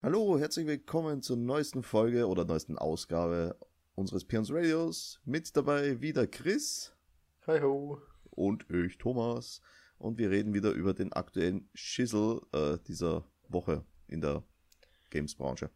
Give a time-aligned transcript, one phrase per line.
[0.00, 3.58] Hallo, herzlich willkommen zur neuesten Folge oder neuesten Ausgabe
[3.96, 5.20] unseres Pions Radios.
[5.24, 6.92] Mit dabei wieder Chris.
[7.48, 8.00] Hi ho.
[8.30, 9.60] Und ich, Thomas.
[9.98, 14.44] Und wir reden wieder über den aktuellen Schissel äh, dieser Woche in der
[15.10, 15.68] Games-Branche.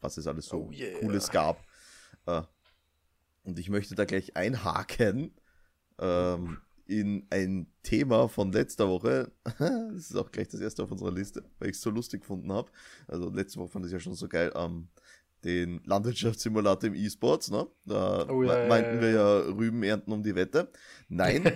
[0.00, 1.00] Was es alles so oh yeah.
[1.00, 1.62] Cooles gab.
[2.24, 2.40] Äh,
[3.44, 5.34] und ich möchte da gleich einhaken.
[5.98, 6.56] Ähm,
[6.88, 9.30] in ein Thema von letzter Woche.
[9.58, 12.50] das ist auch gleich das erste auf unserer Liste, weil ich es so lustig gefunden
[12.52, 12.70] habe.
[13.06, 14.50] Also letzte Woche fand ich es ja schon so geil.
[14.56, 14.88] Ähm,
[15.44, 17.68] den Landwirtschaftssimulator im E-Sports, ne?
[17.84, 20.68] Da oh, ja, meinten ja, ja, wir ja Rüben ernten um die Wette.
[21.08, 21.52] Nein,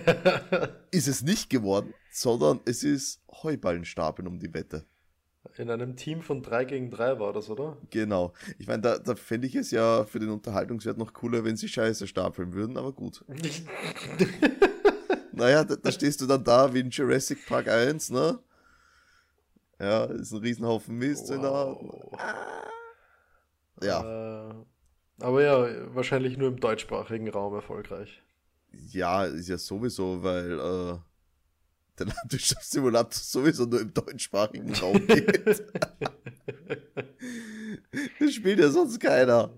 [0.91, 4.85] ist es nicht geworden, sondern es ist Heuballen stapeln um die Wette.
[5.57, 7.75] In einem Team von drei gegen drei war das, oder?
[7.89, 8.31] Genau.
[8.57, 11.67] Ich meine, da, da fände ich es ja für den Unterhaltungswert noch cooler, wenn sie
[11.67, 13.25] Scheiße stapeln würden, aber gut.
[15.33, 18.39] naja, da, da, stehst du dann da wie in Jurassic Park 1, ne?
[19.79, 21.35] Ja, ist ein Riesenhaufen Mist wow.
[21.35, 21.93] in der Hand.
[22.19, 22.69] Ah.
[23.81, 24.51] Ja.
[24.51, 24.53] Äh,
[25.21, 28.21] aber ja, wahrscheinlich nur im deutschsprachigen Raum erfolgreich.
[28.71, 30.97] Ja, ist ja sowieso, weil äh,
[31.99, 35.63] der Landwirtschaftssimulator sowieso nur im deutschsprachigen Raum geht.
[38.19, 39.53] das spielt ja sonst keiner.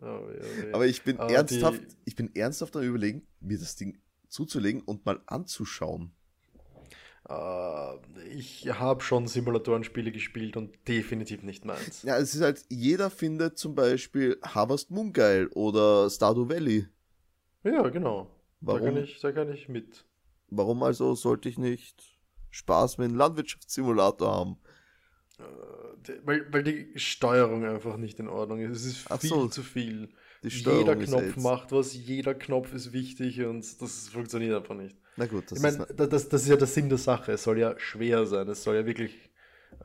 [0.00, 0.74] Oh, oh, oh.
[0.74, 3.98] Aber ich bin aber ernsthaft, ich bin ernsthaft am überlegen, mir das Ding
[4.28, 6.12] zuzulegen und mal anzuschauen?
[7.28, 7.98] Äh,
[8.34, 12.02] ich habe schon Simulatoren-Spiele gespielt und definitiv nicht meins.
[12.02, 16.86] Ja, es ist halt, jeder findet zum Beispiel Harvest Moon geil oder Stardew Valley.
[17.64, 18.30] Ja, genau.
[18.60, 18.80] Warum?
[18.84, 20.04] Da kann ich, da kann ich mit.
[20.48, 22.02] Warum also sollte ich nicht
[22.50, 24.56] Spaß mit einem Landwirtschaftssimulator haben?
[25.38, 28.78] Äh, weil, weil die Steuerung einfach nicht in Ordnung ist.
[28.78, 30.08] Es ist viel so, zu viel.
[30.42, 34.96] jeder Knopf macht was, jeder Knopf ist wichtig und das funktioniert einfach nicht.
[35.16, 37.32] Na gut, das ich meine, das, das, ist ja der Sinn der Sache.
[37.32, 39.30] Es soll ja schwer sein, es soll ja wirklich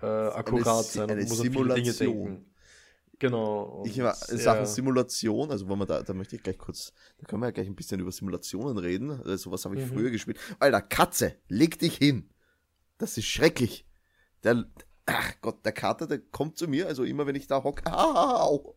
[0.01, 1.07] äh, akkurat eine, sein.
[1.07, 1.75] Man eine muss Simulation.
[1.75, 1.93] Dinge
[2.27, 2.45] denken.
[3.19, 3.83] Genau.
[3.85, 4.65] Ich war in Sachen ja.
[4.65, 7.67] Simulation, also wenn man da, da möchte ich gleich kurz, da können wir ja gleich
[7.67, 9.11] ein bisschen über Simulationen reden.
[9.11, 9.93] Also sowas habe ich mhm.
[9.93, 10.39] früher gespielt.
[10.59, 12.29] Alter, Katze, leg dich hin.
[12.97, 13.85] Das ist schrecklich.
[14.43, 14.65] Der,
[15.05, 18.75] ach Gott, der Kater, der kommt zu mir, also immer wenn ich da hocke, au,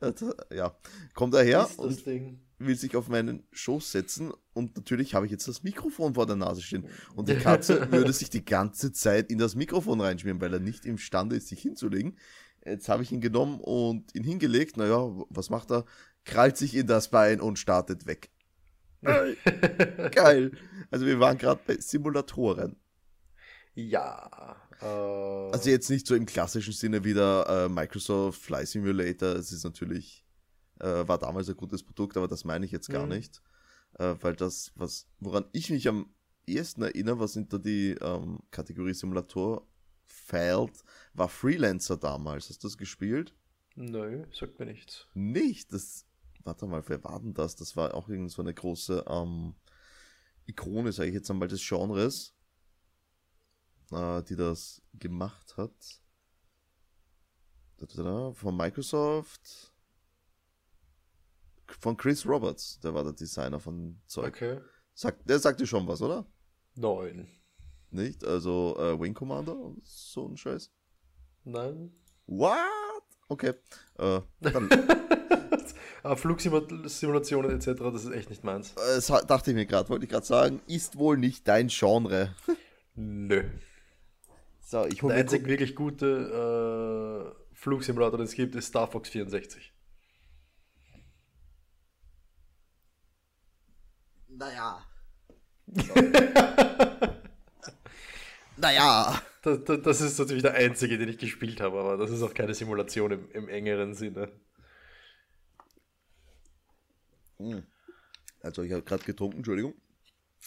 [0.00, 0.76] also, ja,
[1.14, 2.38] kommt er her und Ding.
[2.58, 6.36] will sich auf meinen Schoß setzen und natürlich habe ich jetzt das Mikrofon vor der
[6.36, 6.86] Nase stehen
[7.16, 10.84] und die Katze würde sich die ganze Zeit in das Mikrofon reinschmieren, weil er nicht
[10.86, 12.16] imstande ist, sich hinzulegen.
[12.64, 14.98] Jetzt habe ich ihn genommen und ihn hingelegt, naja,
[15.30, 15.84] was macht er?
[16.24, 18.30] Krallt sich in das Bein und startet weg.
[19.02, 20.52] Geil.
[20.90, 22.76] Also wir waren gerade bei Simulatoren.
[23.74, 24.67] Ja.
[24.80, 29.30] Äh, also jetzt nicht so im klassischen Sinne wie der äh, Microsoft Fly Simulator.
[29.34, 30.24] Es ist natürlich,
[30.80, 33.12] äh, war damals ein gutes Produkt, aber das meine ich jetzt gar mhm.
[33.12, 33.42] nicht.
[33.98, 36.08] Äh, weil das, was, woran ich mich am
[36.46, 39.66] ehesten erinnere, was hinter die ähm, Kategorie Simulator
[40.06, 40.82] fällt,
[41.14, 42.48] war Freelancer damals.
[42.48, 43.34] Hast du das gespielt?
[43.74, 45.06] Nö, sagt mir nichts.
[45.14, 45.72] Nicht?
[45.72, 46.06] Das,
[46.44, 47.56] warte mal, wer war denn das?
[47.56, 49.54] Das war auch irgend so eine große ähm,
[50.46, 52.34] Ikone, sage ich jetzt einmal, des Genres
[53.92, 55.72] äh, die das gemacht hat.
[58.34, 59.72] Von Microsoft.
[61.80, 64.34] Von Chris Roberts, der war der Designer von Zeug.
[64.34, 64.58] Okay.
[64.94, 66.26] Sagt, der sagte schon was, oder?
[66.74, 67.28] Nein.
[67.90, 68.24] Nicht?
[68.24, 70.70] Also äh, Wing Commander so ein Scheiß?
[71.44, 71.92] Nein.
[72.26, 72.56] What?
[73.28, 73.54] Okay.
[73.98, 74.68] Äh, dann.
[76.04, 78.72] Ah, Flugsimulationen etc., das ist echt nicht meins.
[78.76, 82.36] Das dachte ich mir gerade, wollte ich gerade sagen, ist wohl nicht dein Genre.
[82.94, 83.42] Nö.
[84.70, 89.72] So, ich Der einzige wirklich gute äh, Flugsimulator, den es gibt, ist Star Fox 64.
[94.28, 94.84] Naja.
[98.58, 99.22] naja.
[99.40, 102.34] Das, das, das, ist natürlich der einzige, den ich gespielt habe, aber das ist auch
[102.34, 104.30] keine Simulation im, im engeren Sinne.
[107.38, 107.62] Hm.
[108.42, 109.72] Also ich habe gerade getrunken, Entschuldigung.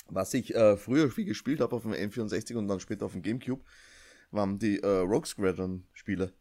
[0.10, 3.24] Was ich äh, früher viel gespielt habe auf dem N64 und dann später auf dem
[3.24, 3.64] GameCube,
[4.32, 6.34] waren die äh, Rogue Squadron Spiele.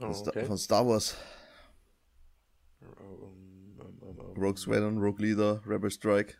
[0.00, 0.44] Oh, okay.
[0.44, 1.16] Von Star Wars.
[2.82, 3.32] Oh,
[4.36, 6.34] Rogue Squadron, Rogue Leader, Rebel Strike.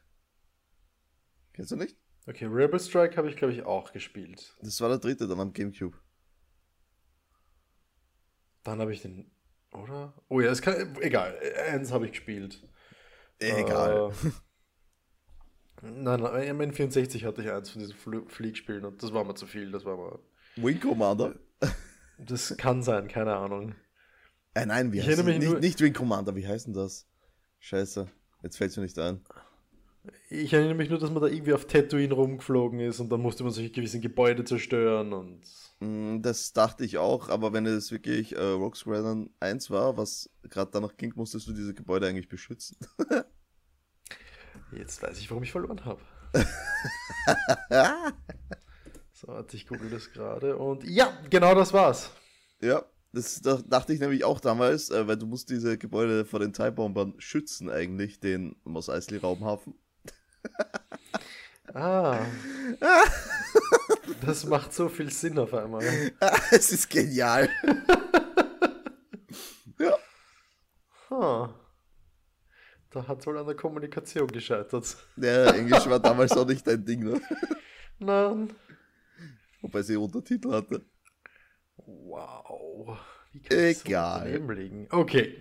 [1.53, 1.97] Kennst du nicht?
[2.26, 4.56] Okay, Rebel Strike habe ich, glaube ich, auch gespielt.
[4.61, 5.97] Das war der dritte dann am Gamecube.
[8.64, 9.31] Dann habe ich den.
[9.73, 10.14] Oder?
[10.29, 10.97] Oh ja, es kann.
[11.00, 11.38] Egal.
[11.69, 12.67] Eins habe ich gespielt.
[13.38, 14.11] Äh, egal.
[14.25, 14.31] Äh,
[15.87, 17.94] nein, nein, im N64 hatte ich eins von diesen
[18.29, 19.70] Fliegspielen und das war mir zu viel.
[19.70, 20.19] Das war mir
[20.56, 21.37] Wing Commander?
[22.19, 23.75] Das kann sein, keine Ahnung.
[24.55, 27.06] Äh, nein, wie ich heißt mich Nicht, nicht Wing Commander, wie heißt denn das?
[27.59, 28.06] Scheiße,
[28.43, 29.21] jetzt fällt es mir nicht ein.
[30.29, 33.43] Ich erinnere mich nur, dass man da irgendwie auf Tatooine rumgeflogen ist und dann musste
[33.43, 35.43] man solche gewissen Gebäude zerstören und.
[35.81, 40.31] Mm, das dachte ich auch, aber wenn es wirklich äh, Rogue Squadron 1 war, was
[40.49, 42.77] gerade danach ging, musstest du diese Gebäude eigentlich beschützen.
[44.77, 46.01] Jetzt weiß ich, warum ich verloren habe.
[49.25, 50.56] So, hat ich google das gerade.
[50.59, 52.11] Und ja, genau das war's.
[52.61, 56.41] Ja, das, das dachte ich nämlich auch damals, äh, weil du musst diese Gebäude vor
[56.41, 59.75] den Thai-Bombern schützen eigentlich, den Mos Eisley Raumhafen.
[61.73, 62.21] ah.
[64.26, 65.82] das macht so viel Sinn auf einmal.
[66.50, 67.49] es ist genial.
[69.79, 69.94] ja.
[71.09, 71.49] Huh.
[72.91, 74.97] Da hat wohl an der Kommunikation gescheitert.
[75.17, 77.20] Ja, Englisch war damals auch nicht dein Ding, ne?
[78.00, 78.50] Nein.
[79.64, 80.82] Wobei sie Untertitel hatte.
[81.78, 82.99] Wow.
[83.32, 84.26] Wie kann's Egal.
[84.31, 84.87] Daneben liegen?
[84.90, 85.38] Okay.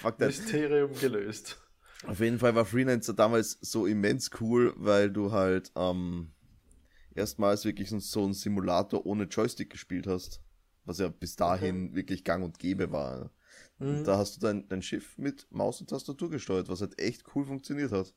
[0.00, 0.20] Fuck that.
[0.20, 1.60] Mysterium gelöst.
[2.06, 6.32] Auf jeden Fall war Freelancer damals so immens cool, weil du halt ähm,
[7.14, 10.42] erstmals wirklich so einen Simulator ohne Joystick gespielt hast.
[10.86, 11.96] Was ja bis dahin okay.
[11.96, 13.30] wirklich gang und gäbe war.
[13.78, 14.04] Mhm.
[14.04, 17.44] da hast du dein, dein Schiff mit Maus und Tastatur gesteuert, was halt echt cool
[17.44, 18.14] funktioniert hat.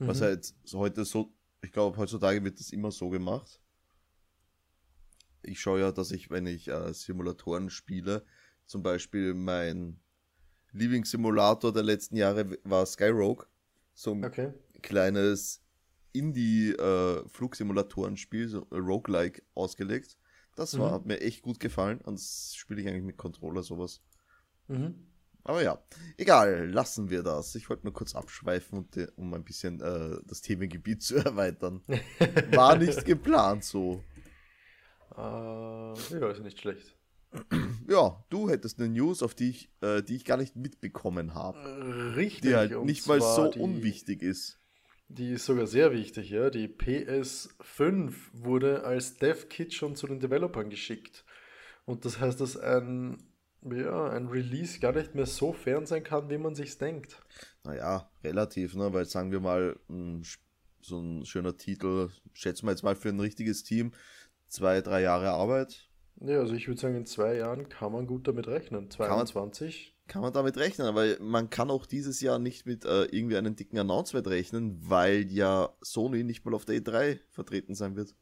[0.00, 0.08] Mhm.
[0.08, 3.60] Was halt heute so ich glaube, heutzutage wird das immer so gemacht.
[5.42, 8.24] Ich schaue ja, dass ich, wenn ich äh, Simulatoren spiele,
[8.66, 9.98] zum Beispiel mein
[10.72, 13.46] Lieblingssimulator der letzten Jahre war Skyrogue.
[13.94, 14.52] So ein okay.
[14.82, 15.62] kleines
[16.12, 20.16] Indie-Flugsimulatorenspiel, äh, so roguelike ausgelegt.
[20.56, 20.94] Das war, mhm.
[20.94, 22.00] hat mir echt gut gefallen.
[22.02, 24.00] Und das spiele ich eigentlich mit Controller sowas.
[24.68, 25.09] Mhm.
[25.44, 25.82] Aber ja,
[26.18, 27.54] egal, lassen wir das.
[27.54, 31.82] Ich wollte nur kurz abschweifen, um ein bisschen äh, das Themengebiet zu erweitern.
[32.52, 34.02] War nicht geplant so.
[35.16, 36.96] Äh, ja, ist nicht schlecht.
[37.88, 42.14] Ja, du hättest eine News, auf die ich, äh, die ich gar nicht mitbekommen habe.
[42.14, 42.42] Richtig.
[42.42, 44.60] Die halt nicht mal so die, unwichtig ist.
[45.08, 46.50] Die ist sogar sehr wichtig, ja.
[46.50, 51.24] Die PS5 wurde als Dev Kit schon zu den Developern geschickt.
[51.84, 53.20] Und das heißt, dass ein
[53.68, 57.20] ja, ein Release gar nicht mehr so fern sein kann, wie man sich's denkt.
[57.64, 58.92] Naja, relativ, ne?
[58.92, 60.22] Weil sagen wir mal, hm,
[60.80, 63.92] so ein schöner Titel, schätzen wir jetzt mal für ein richtiges Team,
[64.46, 65.88] zwei, drei Jahre Arbeit.
[66.22, 68.90] Ja, also ich würde sagen, in zwei Jahren kann man gut damit rechnen.
[68.90, 69.94] 22.
[70.06, 73.04] Kann man, kann man damit rechnen, aber man kann auch dieses Jahr nicht mit äh,
[73.04, 77.96] irgendwie einem dicken Announcement rechnen, weil ja Sony nicht mal auf der E3 vertreten sein
[77.96, 78.14] wird.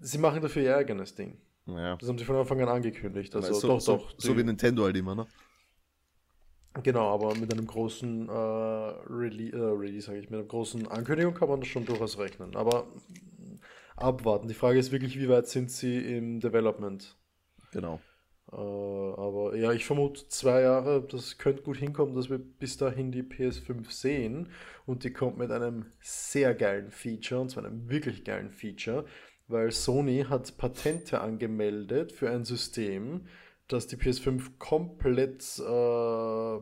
[0.00, 1.40] Sie machen dafür ihr eigenes Ding.
[1.66, 1.96] Ja.
[1.96, 3.32] Das haben sie von Anfang an angekündigt.
[3.32, 4.14] Genau, also, so, doch, so, doch.
[4.18, 5.26] So wie Nintendo halt immer, ne?
[6.82, 11.34] Genau, aber mit einem großen äh, Release, äh, Release sage ich, mit einer großen Ankündigung
[11.34, 12.56] kann man das schon durchaus rechnen.
[12.56, 13.58] Aber äh,
[13.96, 14.48] abwarten.
[14.48, 17.14] Die Frage ist wirklich, wie weit sind sie im Development?
[17.72, 18.00] Genau.
[18.50, 23.12] Äh, aber ja, ich vermute zwei Jahre, das könnte gut hinkommen, dass wir bis dahin
[23.12, 24.48] die PS5 sehen.
[24.86, 29.04] Und die kommt mit einem sehr geilen Feature, und zwar einem wirklich geilen Feature,
[29.52, 33.28] weil Sony hat Patente angemeldet für ein System,
[33.68, 36.56] das die PS5 komplett äh,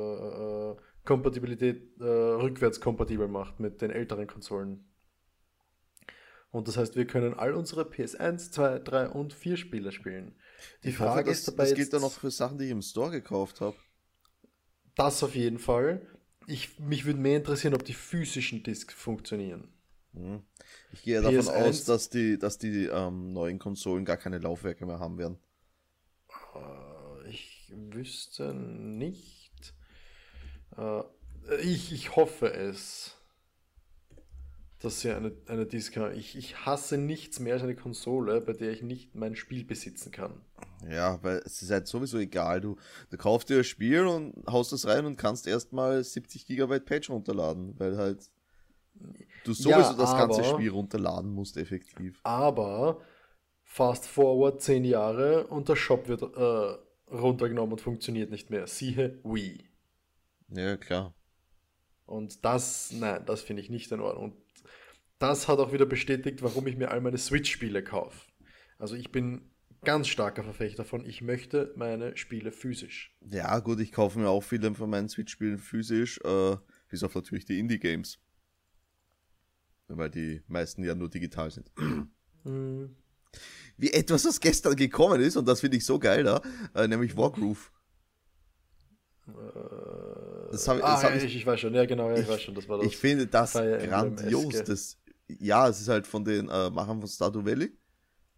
[0.00, 4.86] äh, äh, Kompatibilität äh, rückwärts kompatibel macht mit den älteren Konsolen.
[6.50, 10.36] Und das heißt, wir können all unsere PS1, 2, 3 und 4 Spiele spielen.
[10.84, 11.68] Die ich Frage hoffe, ist das, dabei.
[11.68, 13.76] Das gilt dann auch für Sachen, die ich im Store gekauft habe.
[14.96, 16.06] Das auf jeden Fall.
[16.46, 19.72] Ich, mich würde mehr interessieren, ob die physischen Discs funktionieren.
[20.14, 20.42] Hm.
[20.92, 21.68] Ich gehe davon PS1.
[21.68, 25.38] aus, dass die, dass die ähm, neuen Konsolen gar keine Laufwerke mehr haben werden.
[26.54, 29.74] Äh, ich wüsste nicht.
[30.76, 31.02] Äh,
[31.62, 33.16] ich, ich hoffe es.
[34.82, 36.14] Dass sie eine, eine Disk haben.
[36.16, 40.10] Ich, ich hasse nichts mehr als eine Konsole, bei der ich nicht mein Spiel besitzen
[40.10, 40.40] kann.
[40.88, 42.62] Ja, weil es ist halt sowieso egal.
[42.62, 42.76] Du,
[43.10, 47.10] du kaufst dir ein Spiel und haust das rein und kannst erstmal 70 GB Patch
[47.10, 48.30] runterladen, weil halt
[49.44, 52.18] du sowieso ja, das aber, ganze Spiel runterladen musst, effektiv.
[52.22, 53.00] Aber
[53.62, 56.76] fast forward zehn Jahre und der Shop wird äh,
[57.14, 58.66] runtergenommen und funktioniert nicht mehr.
[58.66, 59.68] Siehe Wii.
[60.48, 61.14] Ja, klar.
[62.06, 64.32] Und das, nein, das finde ich nicht in Ordnung.
[64.32, 64.36] Und
[65.18, 68.26] das hat auch wieder bestätigt, warum ich mir all meine Switch-Spiele kaufe.
[68.78, 69.50] Also ich bin
[69.84, 73.16] ganz starker Verfechter von, ich möchte meine Spiele physisch.
[73.26, 76.56] Ja, gut, ich kaufe mir auch viele von meinen Switch-Spielen physisch, äh,
[76.88, 78.18] bis auf natürlich die Indie-Games
[79.96, 81.70] weil die meisten ja nur digital sind.
[82.44, 82.96] Mhm.
[83.76, 86.40] Wie etwas, was gestern gekommen ist, und das finde ich so geil da,
[86.74, 87.70] äh, nämlich Wargroove.
[89.28, 89.32] Äh,
[90.50, 92.28] das hab, ah, das hab ich, ich, ich weiß schon, ja genau, ja, ich, ich,
[92.28, 92.86] weiß schon, das war das.
[92.86, 94.62] Ich finde das grandios.
[94.64, 97.72] Das, ja, es ist halt von den äh, Machern von Stardew Valley.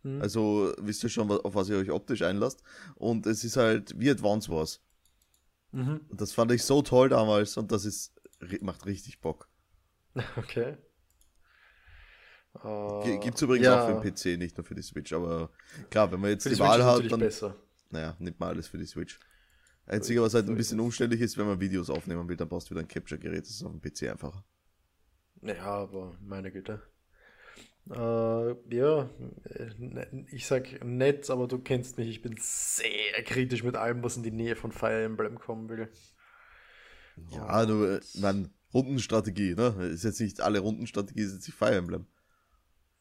[0.03, 0.21] Mhm.
[0.21, 2.63] Also wisst ihr schon, auf was ihr euch optisch einlasst.
[2.97, 4.81] Und es ist halt wie Advance Wars.
[5.75, 6.01] Mhm.
[6.13, 8.13] das fand ich so toll damals und das ist
[8.61, 9.49] macht richtig Bock.
[10.37, 10.77] Okay.
[12.57, 13.83] Äh, Gibt es übrigens ja.
[13.83, 15.13] auch für den PC, nicht nur für die Switch.
[15.13, 15.51] Aber
[15.91, 17.21] klar, wenn man jetzt für die, die Wahl hat, dann.
[17.21, 17.57] Besser.
[17.91, 19.19] Naja, nimmt man alles für die Switch.
[19.87, 22.75] Einzige, was halt ein bisschen umständlich ist, wenn man Videos aufnehmen will, dann brauchst du
[22.75, 23.43] wieder ein Capture-Gerät.
[23.43, 24.45] Das ist auf dem PC einfacher.
[25.41, 26.81] Naja, aber meine Güte.
[27.91, 27.97] Äh,
[28.77, 29.11] ja,
[29.45, 32.09] äh, ich sag nett, aber du kennst mich.
[32.09, 35.89] Ich bin sehr kritisch mit allem, was in die Nähe von Fire Emblem kommen will.
[37.31, 39.91] Ja, ja du, äh, man, Rundenstrategie, ne?
[39.93, 42.07] Ist jetzt nicht alle Rundenstrategie, ist jetzt nicht Fire Emblem.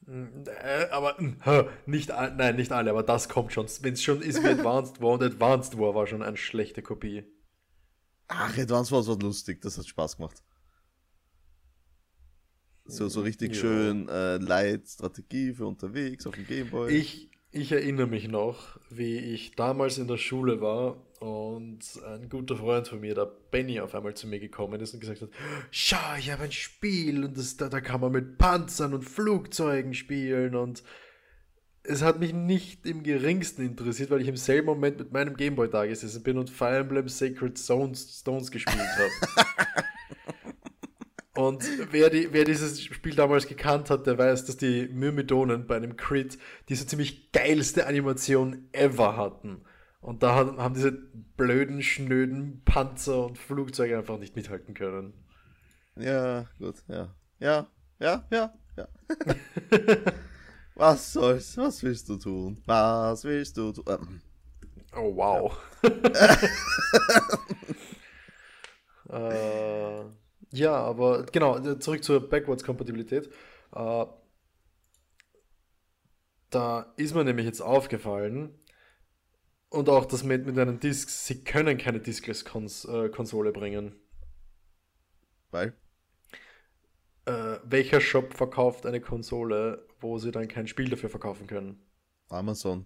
[0.07, 1.37] Äh, aber hm,
[1.85, 3.67] nicht, nein, nicht alle, aber das kommt schon.
[3.81, 7.23] Wenn es schon ist wie Advanced War und Advanced War war schon eine schlechte Kopie.
[8.27, 10.43] Ach, Advanced War war lustig, das hat Spaß gemacht.
[12.85, 13.61] So, so richtig ja.
[13.61, 16.91] schön äh, Light Strategie für unterwegs auf dem Gameboy.
[16.93, 22.55] Ich, ich erinnere mich noch, wie ich damals in der Schule war und ein guter
[22.55, 25.29] Freund von mir, der Benny, auf einmal zu mir gekommen ist und gesagt hat:
[25.69, 29.93] Schau, ich habe ein Spiel und das, da, da kann man mit Panzern und Flugzeugen
[29.93, 30.81] spielen und
[31.83, 35.67] es hat mich nicht im geringsten interessiert, weil ich im selben Moment mit meinem Gameboy
[35.69, 39.45] da gesessen bin und Fire Emblem Sacred Stones, Stones gespielt habe.
[41.47, 45.75] Und wer, die, wer, dieses Spiel damals gekannt hat, der weiß, dass die Myrmidonen bei
[45.75, 46.37] einem Crit
[46.69, 49.61] diese ziemlich geilste Animation ever hatten.
[50.01, 50.93] Und da haben diese
[51.37, 55.13] blöden, schnöden Panzer und Flugzeuge einfach nicht mithalten können.
[55.95, 57.13] Ja, gut, ja.
[57.39, 57.67] Ja,
[57.99, 58.87] ja, ja, ja.
[60.75, 61.57] was soll's?
[61.57, 62.61] Was willst du tun?
[62.65, 63.83] Was willst du tun?
[63.87, 64.21] Ähm.
[64.95, 65.55] Oh, wow.
[65.83, 65.89] Ja.
[70.05, 70.05] äh.
[70.53, 73.29] Ja, aber genau, äh, zurück zur Backwards-Kompatibilität.
[73.73, 74.05] Äh,
[76.49, 78.57] da ist mir nämlich jetzt aufgefallen,
[79.69, 83.95] und auch das mit, mit einem Disk, sie können keine Diskless-Konsole äh, bringen.
[85.49, 85.73] Weil?
[87.23, 91.79] Äh, welcher Shop verkauft eine Konsole, wo sie dann kein Spiel dafür verkaufen können?
[92.27, 92.85] Amazon.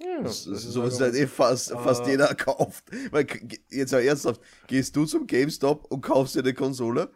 [0.00, 2.08] Ja, das, das ist so ist halt eh fast, äh, fast ah.
[2.08, 2.84] jeder kauft.
[3.12, 3.26] Weil,
[3.70, 7.12] jetzt auch ernsthaft, gehst du zum GameStop und kaufst dir eine Konsole?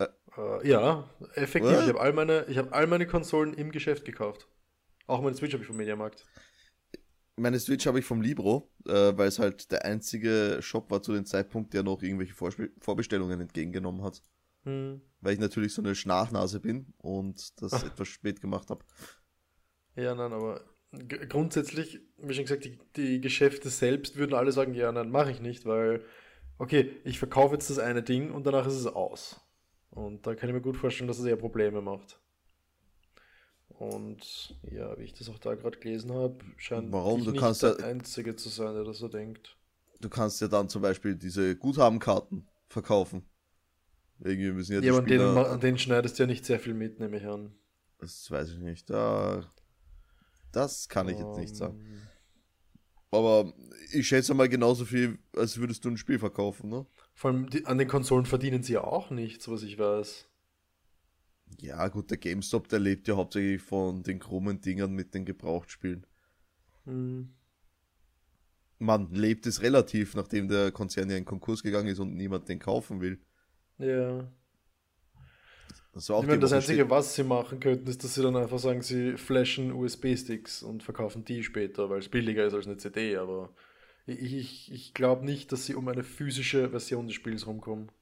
[0.00, 1.70] Äh, ja, effektiv.
[1.70, 1.82] What?
[1.82, 4.48] Ich habe all, hab all meine Konsolen im Geschäft gekauft.
[5.06, 6.24] Auch meine Switch habe ich vom Mediamarkt.
[7.36, 11.12] Meine Switch habe ich vom Libro, äh, weil es halt der einzige Shop war zu
[11.12, 14.22] dem Zeitpunkt, der noch irgendwelche Vorspe Vorbestellungen entgegengenommen hat.
[14.64, 15.00] Hm.
[15.20, 17.86] Weil ich natürlich so eine Schnachnase bin und das ah.
[17.86, 18.84] etwas spät gemacht habe.
[19.96, 24.90] Ja, nein, aber grundsätzlich, wie schon gesagt, die, die Geschäfte selbst würden alle sagen, ja,
[24.90, 26.04] nein, mache ich nicht, weil,
[26.58, 29.40] okay, ich verkaufe jetzt das eine Ding und danach ist es aus.
[29.90, 32.18] Und da kann ich mir gut vorstellen, dass es eher Probleme macht.
[33.68, 37.24] Und ja, wie ich das auch da gerade gelesen habe, scheint Warum?
[37.24, 39.56] Du nicht kannst der ja, Einzige zu sein, der das so denkt.
[40.00, 43.24] Du kannst ja dann zum Beispiel diese Guthabenkarten verkaufen.
[44.22, 46.74] Irgendwie müssen ja, ja die aber an denen, an schneidest du ja nicht sehr viel
[46.74, 47.54] mit, nehme ich an.
[47.98, 48.90] Das weiß ich nicht.
[48.90, 49.50] Da
[50.52, 51.80] das kann ich jetzt nicht sagen.
[51.84, 52.00] Ähm.
[53.12, 53.52] Aber
[53.92, 56.86] ich schätze mal genauso viel, als würdest du ein Spiel verkaufen, ne?
[57.14, 60.26] Vor allem die, an den Konsolen verdienen sie ja auch nichts, was ich weiß.
[61.60, 66.06] Ja, gut, der GameStop, der lebt ja hauptsächlich von den krummen Dingern mit den Gebrauchtspielen.
[66.84, 67.34] Mhm.
[68.78, 72.60] Man lebt es relativ, nachdem der Konzern ja in Konkurs gegangen ist und niemand den
[72.60, 73.18] kaufen will.
[73.78, 74.30] Ja.
[76.00, 78.58] Das auch ich meine, das Einzige, was sie machen könnten, ist, dass sie dann einfach
[78.58, 83.18] sagen, sie flashen USB-Sticks und verkaufen die später, weil es billiger ist als eine CD,
[83.18, 83.52] aber
[84.06, 87.92] ich, ich, ich glaube nicht, dass sie um eine physische Version des Spiels rumkommen.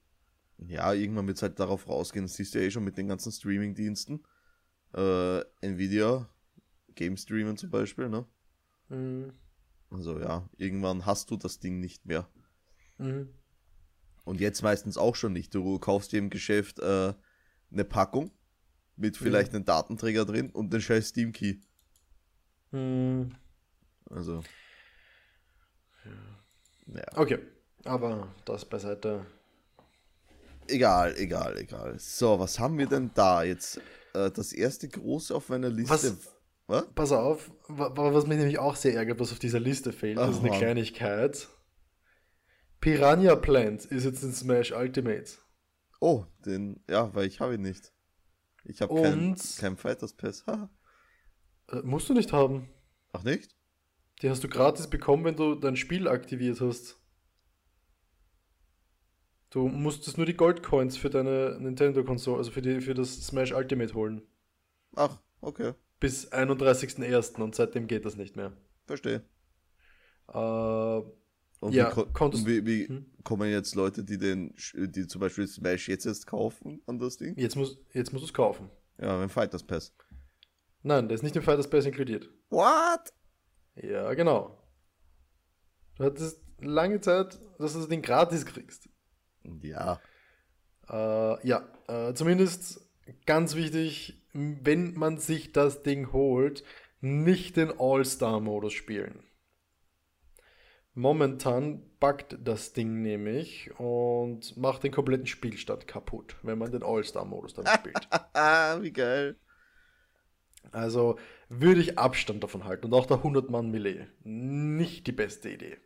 [0.59, 3.09] Ja, irgendwann wird es halt darauf rausgehen, das siehst du ja eh schon mit den
[3.09, 4.23] ganzen Streaming-Diensten.
[4.93, 6.29] Äh, Nvidia,
[6.95, 8.25] Game Streamen zum Beispiel, ne?
[8.87, 9.33] Mhm.
[9.89, 12.29] Also ja, irgendwann hast du das Ding nicht mehr.
[12.97, 13.27] Mhm.
[14.23, 15.53] Und jetzt meistens auch schon nicht.
[15.53, 17.11] Du kaufst dir im Geschäft äh,
[17.71, 18.31] eine Packung
[18.95, 19.23] mit mhm.
[19.23, 19.57] vielleicht mhm.
[19.57, 21.57] einem Datenträger drin und den scheiß Steam Key.
[22.71, 23.35] Mhm.
[24.09, 24.43] Also.
[26.87, 27.03] Ja.
[27.15, 27.39] Okay,
[27.83, 29.25] aber das beiseite.
[30.67, 31.97] Egal, egal, egal.
[31.99, 33.77] So, was haben wir denn da jetzt?
[34.13, 35.93] Äh, das erste große auf meiner Liste.
[35.93, 36.37] Was?
[36.67, 36.87] Was?
[36.93, 40.39] Pass auf, was mich nämlich auch sehr ärgert, was auf dieser Liste fehlt, Ach, ist
[40.41, 40.59] eine Mann.
[40.59, 41.47] Kleinigkeit.
[42.79, 45.31] Piranha Plant ist jetzt in Smash Ultimate.
[46.01, 47.93] Oh, den, ja, weil ich habe ihn nicht.
[48.63, 50.45] Ich habe keinen kein Fighters Pass.
[50.47, 50.69] Ha.
[51.71, 52.69] Äh, musst du nicht haben.
[53.11, 53.55] Ach nicht?
[54.21, 56.97] Die hast du gratis bekommen, wenn du dein Spiel aktiviert hast.
[59.49, 63.93] Du musstest nur die Goldcoins für deine Nintendo-Konsole, also für, die, für das Smash Ultimate
[63.95, 64.21] holen.
[64.95, 65.73] Ach, okay.
[65.99, 67.41] Bis 31.01.
[67.41, 68.55] und seitdem geht das nicht mehr.
[68.85, 69.23] Verstehe.
[70.27, 71.01] Äh,
[71.59, 73.05] und, ja, wie, konntest, und wie, wie hm?
[73.23, 77.37] kommen jetzt Leute, die den, die zum Beispiel Smash jetzt erst kaufen an das Ding?
[77.37, 78.69] Jetzt muss, jetzt musst es kaufen.
[78.97, 79.93] Ja, mit Fighters Pass.
[80.83, 82.29] Nein, der ist nicht im Fighters Pass inkludiert.
[82.49, 83.11] What?
[83.75, 84.57] Ja, genau.
[85.97, 88.87] Du hattest lange Zeit, dass du den gratis kriegst.
[89.43, 89.99] Ja.
[90.89, 92.89] Äh, ja, äh, zumindest
[93.25, 96.63] ganz wichtig, wenn man sich das Ding holt,
[97.01, 99.19] nicht den All-Star-Modus spielen.
[100.95, 107.53] Momentan backt das Ding nämlich und macht den kompletten Spielstand kaputt, wenn man den All-Star-Modus
[107.53, 108.07] dann spielt.
[108.83, 109.37] Wie geil.
[110.71, 111.17] Also
[111.47, 114.07] würde ich Abstand davon halten und auch der 100-Mann-Melee.
[114.23, 115.77] Nicht die beste Idee.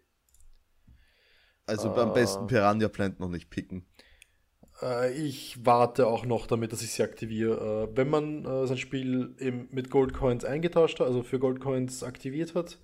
[1.65, 2.03] Also äh, ah.
[2.03, 3.85] am besten Piranha Plant noch nicht picken.
[4.81, 7.89] Äh, ich warte auch noch damit, dass ich sie aktiviere.
[7.93, 9.35] Äh, wenn man äh, sein Spiel
[9.69, 12.79] mit Gold Coins eingetauscht hat, also für Gold Coins aktiviert hat,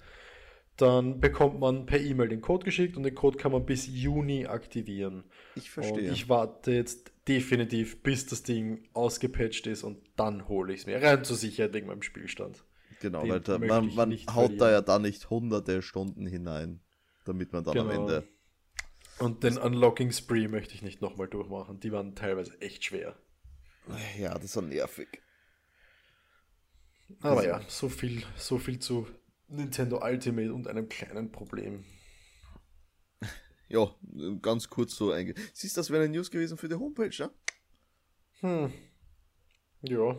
[0.82, 4.46] dann bekommt man per E-Mail den Code geschickt und den Code kann man bis Juni
[4.46, 5.24] aktivieren.
[5.56, 6.08] Ich verstehe.
[6.08, 10.86] Und ich warte jetzt definitiv, bis das Ding ausgepatcht ist und dann hole ich es
[10.86, 11.02] mir.
[11.02, 12.64] Rein zur Sicherheit wegen meinem Spielstand.
[13.02, 14.58] Genau, den weil da, man, man haut verlieren.
[14.58, 16.80] da ja dann nicht hunderte Stunden hinein,
[17.26, 17.86] damit man dann genau.
[17.92, 18.28] am Ende.
[19.20, 21.80] Und den Unlocking Spree möchte ich nicht nochmal durchmachen.
[21.82, 23.18] Die waren teilweise echt schwer.
[24.18, 25.08] Ja, das war nervig.
[27.22, 29.08] Aber also, ja, so viel, so viel zu
[29.50, 31.84] Nintendo Ultimate und einem kleinen Problem.
[33.72, 33.96] Ja,
[34.42, 35.36] ganz kurz so einge.
[35.54, 37.30] Siehst du, das wäre eine News gewesen für die Homepage, ja?
[38.42, 38.72] Ne?
[38.72, 38.74] Hm.
[39.82, 40.18] Ja.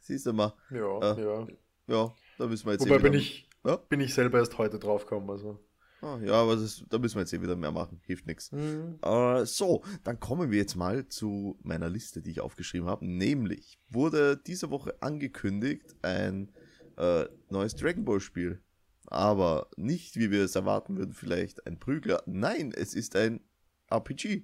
[0.00, 0.52] Siehst du mal.
[0.72, 1.46] Ja, äh, ja.
[1.86, 3.76] Ja, da müssen wir jetzt Wobei eh bin, ich, ja?
[3.76, 5.60] bin ich selber erst heute draufgekommen, also.
[6.02, 8.00] Ah, ja, aber ist, da müssen wir jetzt eh wieder mehr machen.
[8.04, 8.50] Hilft nichts.
[8.50, 8.98] Mhm.
[9.06, 13.06] Uh, so, dann kommen wir jetzt mal zu meiner Liste, die ich aufgeschrieben habe.
[13.06, 16.50] Nämlich wurde diese Woche angekündigt ein
[16.96, 18.60] äh, neues Dragon Ball Spiel.
[19.08, 22.22] Aber nicht, wie wir es erwarten würden, vielleicht ein Prügler.
[22.26, 23.40] Nein, es ist ein
[23.88, 24.42] RPG.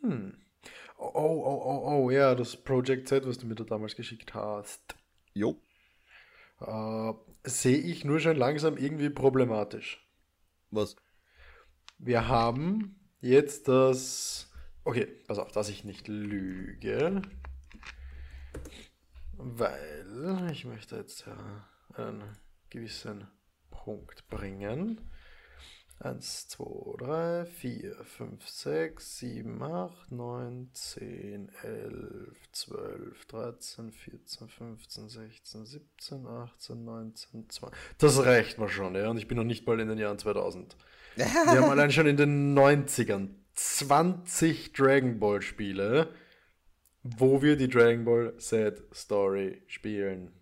[0.00, 0.36] Hm.
[0.98, 4.34] Oh, oh, oh, oh, oh, ja, das Project Z, was du mir da damals geschickt
[4.34, 4.94] hast.
[5.32, 5.60] Jo.
[6.60, 7.12] Äh,
[7.46, 10.06] Sehe ich nur schon langsam irgendwie problematisch.
[10.70, 10.96] Was?
[11.98, 14.50] Wir haben jetzt das.
[14.84, 17.22] Okay, pass auf, dass ich nicht lüge
[19.44, 21.36] weil ich möchte jetzt ja
[21.96, 22.22] einen
[22.70, 23.28] gewissen
[23.70, 25.00] Punkt bringen.
[26.00, 35.08] 1, 2, 3, 4, 5, 6, 7, 8, 9, 10, 11, 12, 13, 14, 15,
[35.08, 37.78] 16, 17, 18, 19, 20.
[37.98, 39.08] Das reicht mir schon, ja.
[39.08, 40.76] Und ich bin noch nicht mal in den Jahren 2000.
[41.16, 46.08] Wir haben allein schon in den 90ern 20 Dragon Ball Spiele
[47.04, 50.32] wo wir die Dragon Ball Z Story spielen.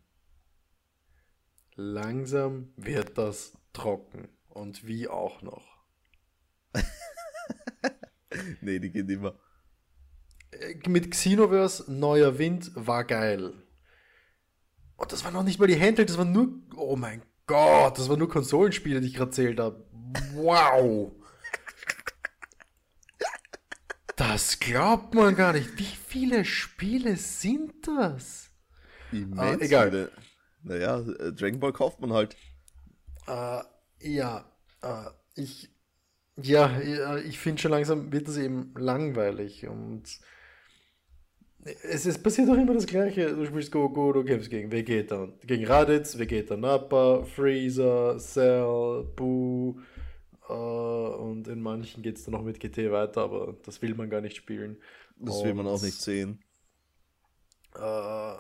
[1.75, 4.29] Langsam wird das trocken.
[4.49, 5.67] Und wie auch noch.
[8.61, 9.39] nee, die geht immer.
[10.51, 13.55] Äh, mit Xenoverse, neuer Wind, war geil.
[14.97, 16.53] Und das waren noch nicht mal die Handheld, das waren nur.
[16.77, 19.85] Oh mein Gott, das waren nur Konsolenspiele, die ich gerade zählt habe.
[20.35, 21.13] Wow!
[24.31, 25.77] Das glaubt man gar nicht.
[25.79, 28.51] Wie viele Spiele sind das?
[29.11, 30.11] Immens ah, äh, egal.
[30.63, 32.37] Naja, äh, Dragon Ball kauft man halt.
[33.27, 33.63] Äh,
[34.07, 34.45] ja,
[34.83, 35.05] äh,
[35.35, 35.71] ich,
[36.41, 40.05] ja, äh, ich finde schon langsam wird es eben langweilig und
[41.65, 43.35] es, es passiert doch immer das Gleiche.
[43.35, 49.81] Du spielst Goku, du kämpfst gegen Vegeta, gegen Raditz, Vegeta Nappa, Freezer, Cell, Boo,
[50.53, 54.11] äh, und in manchen geht es dann noch mit GT weiter, aber das will man
[54.11, 54.77] gar nicht spielen.
[55.19, 56.43] Das und, will man auch nicht sehen.
[57.77, 58.35] Äh,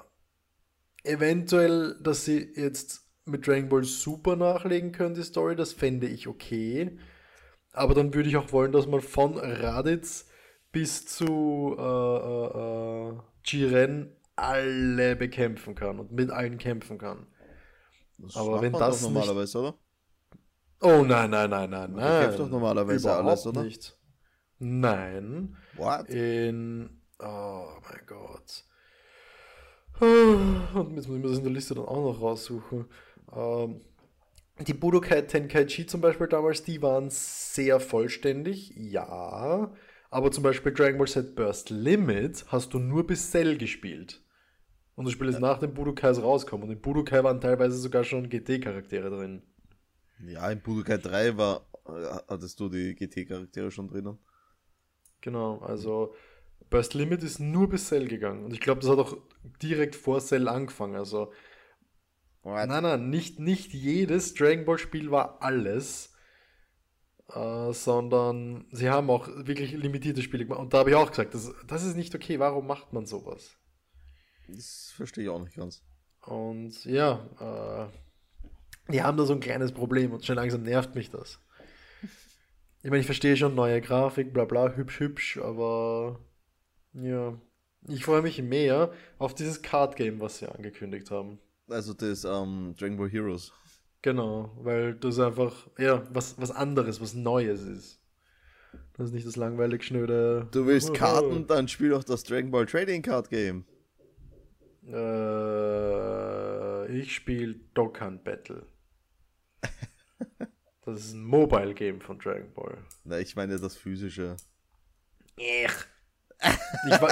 [1.05, 6.27] eventuell, dass sie jetzt mit Dragon Ball Super nachlegen können, die Story, das fände ich
[6.27, 6.99] okay.
[7.73, 10.29] Aber dann würde ich auch wollen, dass man von Raditz
[10.73, 17.27] bis zu äh, äh, äh Jiren alle bekämpfen kann und mit allen kämpfen kann.
[18.19, 19.79] Das aber wenn das normalerweise, nicht, oder?
[20.85, 22.23] Oh nein, nein, nein, nein, nein.
[22.25, 23.63] Kämpft doch normalerweise Überhaupt alles, oder?
[23.63, 23.97] Nicht.
[24.59, 25.57] Nein.
[25.77, 26.11] What?
[26.11, 26.91] In.
[27.21, 28.65] Oh mein Gott.
[30.01, 32.87] Und jetzt muss ich mir das in der Liste dann auch noch raussuchen.
[33.35, 33.81] Ähm,
[34.67, 39.73] die Budokai Tenkaichi zum Beispiel damals, die waren sehr vollständig, ja.
[40.11, 44.21] Aber zum Beispiel Dragon Ball Z Burst Limit hast du nur bis Cell gespielt.
[44.97, 45.41] Und das Spiel ist ja.
[45.41, 46.67] nach den Budokais rausgekommen.
[46.69, 49.43] Und in Budokai waren teilweise sogar schon GT-Charaktere drin.
[50.21, 54.19] Ja, in Budokai 3 war, äh, hattest du die GT-Charaktere schon drinnen.
[55.21, 56.15] Genau, also
[56.71, 58.45] Burst Limit ist nur bis Cell gegangen.
[58.45, 59.17] Und ich glaube, das hat auch
[59.63, 60.97] direkt vor Cell angefangen.
[60.97, 61.33] Also,
[62.43, 62.69] What?
[62.69, 66.09] nein, nein, nicht, nicht jedes Dragon Ball Spiel war alles.
[67.29, 70.61] Äh, sondern sie haben auch wirklich limitierte Spiele gemacht.
[70.61, 72.39] Und da habe ich auch gesagt, das, das ist nicht okay.
[72.39, 73.57] Warum macht man sowas?
[74.49, 75.83] Das verstehe ich auch nicht ganz.
[76.27, 77.99] Und ja, äh,
[78.91, 81.41] die haben da so ein kleines Problem und schon langsam nervt mich das.
[82.83, 86.19] Ich meine, ich verstehe schon neue Grafik, bla bla, hübsch, hübsch, aber
[86.95, 87.41] ja.
[87.89, 91.39] Ich freue mich mehr auf dieses Card Game, was sie angekündigt haben.
[91.69, 93.53] Also das um, ähm, Dragon Ball Heroes.
[94.03, 98.01] Genau, weil das einfach, ja, was, was anderes, was Neues ist.
[98.97, 100.49] Das ist nicht das langweilig schnöde.
[100.51, 103.65] Du willst Karten, dann spiel doch das Dragon Ball Trading Card Game.
[104.89, 108.67] Äh, ich spiele Dokkan Battle.
[110.85, 112.79] Das ist ein Mobile Game von Dragon Ball.
[113.05, 114.37] Na, ich meine das physische.
[115.37, 115.69] Ich,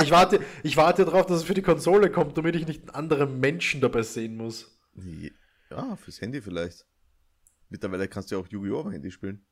[0.03, 2.91] ich, warte, ich warte darauf, dass es für die Konsole kommt, damit ich nicht einen
[2.91, 4.77] anderen Menschen dabei sehen muss.
[5.71, 6.85] Ja, fürs Handy vielleicht.
[7.69, 8.91] Mittlerweile kannst du ja auch Yu-Gi-Oh!
[8.91, 9.47] Handy spielen.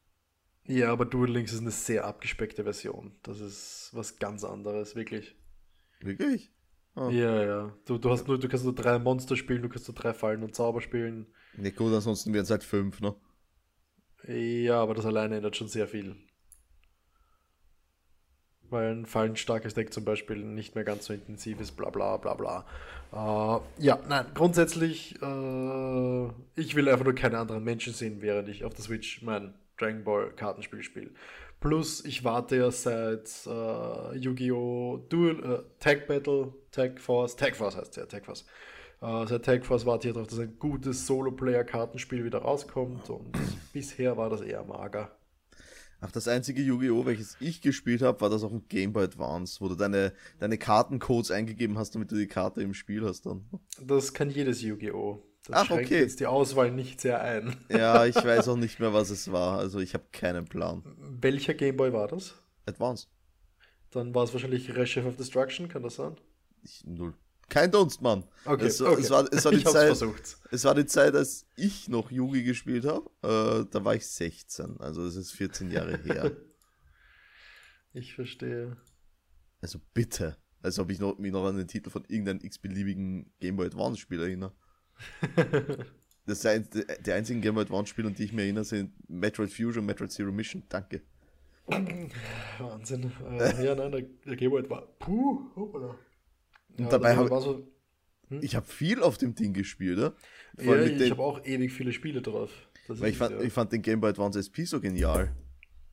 [0.64, 3.14] Ja, aber Duel Links ist eine sehr abgespeckte Version.
[3.22, 5.36] Das ist was ganz anderes, wirklich.
[6.00, 6.52] Wirklich?
[6.96, 7.08] Oh.
[7.08, 7.76] Ja, ja.
[7.86, 10.42] Du, du, hast nur, du kannst nur drei Monster spielen, du kannst nur drei Fallen
[10.42, 11.28] und Zauber spielen.
[11.56, 13.14] Nicht gut, ansonsten wären es halt fünf, ne?
[14.24, 16.16] Ja, aber das alleine ändert schon sehr viel.
[18.70, 22.34] Weil ein fallenstarkes Deck zum Beispiel nicht mehr ganz so intensiv ist, bla bla bla
[22.34, 22.66] bla.
[23.10, 28.64] Uh, ja, nein, grundsätzlich, uh, ich will einfach nur keine anderen Menschen sehen, während ich
[28.64, 31.12] auf der Switch mein Dragon Ball Kartenspiel spiele.
[31.60, 35.06] Plus, ich warte ja seit uh, Yu-Gi-Oh!
[35.08, 38.44] Duel, Tag Battle, Tag Force, Tag Force heißt ja, Tag Force.
[39.00, 43.30] Äh, seit Tag Force warte ich darauf, dass ein gutes Solo-Player-Kartenspiel wieder rauskommt und
[43.72, 45.10] bisher war das eher mager.
[46.00, 49.60] Ach, das einzige Yu-Gi-Oh!, welches ich gespielt habe, war das auf dem Game Boy Advance,
[49.60, 53.44] wo du deine, deine Kartencodes eingegeben hast, damit du die Karte im Spiel hast dann.
[53.84, 55.22] Das kann jedes Yu-Gi-Oh!
[55.46, 56.00] Das Ach, schränkt okay.
[56.00, 57.56] jetzt die Auswahl nicht sehr ein.
[57.68, 59.58] Ja, ich weiß auch nicht mehr, was es war.
[59.58, 60.82] Also ich habe keinen Plan.
[61.20, 62.34] Welcher Game Boy war das?
[62.66, 63.06] Advance.
[63.90, 66.16] Dann war es wahrscheinlich Reshef of Destruction, kann das sein?
[66.62, 67.14] Ich, null
[67.48, 68.24] kein Dunst, Mann.
[68.44, 69.00] Okay, es, okay.
[69.00, 70.36] Es, war, es, war die ich Zeit, versucht.
[70.50, 73.08] es war die Zeit, als ich noch Yugi gespielt habe.
[73.22, 76.36] Äh, da war ich 16, also es ist 14 Jahre her.
[77.92, 78.76] ich verstehe.
[79.62, 80.36] Also bitte.
[80.60, 84.20] Als ob ich noch, mich noch an den Titel von irgendeinem x-beliebigen Game Boy Advance-Spiel
[84.20, 84.52] erinnere.
[86.26, 86.70] das sind
[87.06, 90.32] die einzigen Game Boy Advance-Spiele, an die ich mich erinnere, sind Metroid Fusion, Metroid Zero
[90.32, 90.64] Mission.
[90.68, 91.02] Danke.
[92.58, 93.12] Wahnsinn.
[93.38, 94.88] Äh, ja, nein, der, der Game Boy Advance.
[94.98, 95.96] Puh, hoppala.
[96.76, 97.66] Und ja, dabei habe so,
[98.28, 98.40] hm?
[98.42, 99.98] ich hab viel auf dem Ding gespielt.
[99.98, 100.12] Ja?
[100.62, 102.50] ja ich habe auch ewig viele Spiele drauf.
[102.88, 105.34] Weil ich, fand, ich fand den Game Boy Advance SP so genial.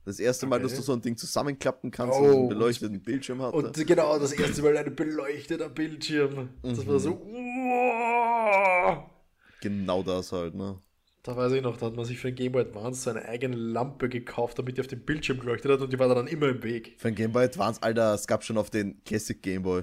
[0.06, 2.24] Das erste Mal, dass du so ein Ding zusammenklappen kannst oh.
[2.24, 3.54] und einen beleuchteten Bildschirm hast.
[3.56, 6.50] Und genau, das erste Mal ein beleuchteter Bildschirm.
[6.62, 6.88] Das mhm.
[6.88, 7.16] war so.
[7.16, 9.04] Mhm.
[9.62, 10.80] Genau das halt, ne?
[11.24, 13.56] Da weiß ich noch, da hat man sich für den Game Boy Advance seine eigene
[13.56, 16.62] Lampe gekauft, damit die auf dem Bildschirm geleuchtet hat und die war dann immer im
[16.62, 16.94] Weg.
[17.00, 19.82] Für den Game Boy Advance, Alter, es gab schon auf den Classic Game Boy.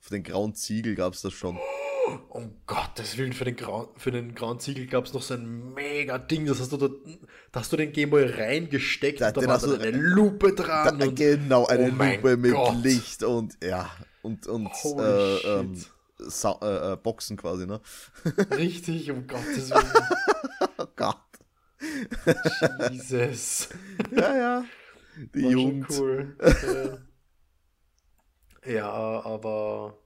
[0.00, 1.58] Für den grauen Ziegel gab es das schon.
[2.30, 5.74] Um Gottes Willen, für den, Grau, für den grauen Ziegel gab es noch so ein
[5.74, 6.44] mega Ding.
[6.46, 6.88] Das hast du, da,
[7.52, 10.98] da hast du den Gameboy reingesteckt da, und da war so eine Lupe dran.
[10.98, 12.74] Da, und, genau, eine oh Lupe mit Gott.
[12.82, 13.88] Licht und ja,
[14.22, 15.84] und, und äh, ähm,
[16.18, 17.80] so, äh, äh, Boxen quasi, ne?
[18.56, 20.02] Richtig, um Gottes Willen.
[20.78, 21.18] oh Gott.
[22.90, 23.68] Jesus.
[24.16, 24.64] Ja, ja.
[25.34, 25.86] Die war Jugend.
[25.90, 26.36] cool.
[26.42, 26.98] Ja.
[28.66, 29.96] Ja, aber.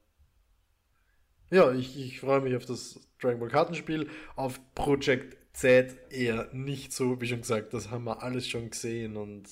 [1.51, 4.09] Ja, ich, ich freue mich auf das Dragon Ball Kartenspiel.
[4.37, 7.75] Auf Project Z eher nicht so, wie schon gesagt.
[7.75, 9.49] Das haben wir alles schon gesehen und.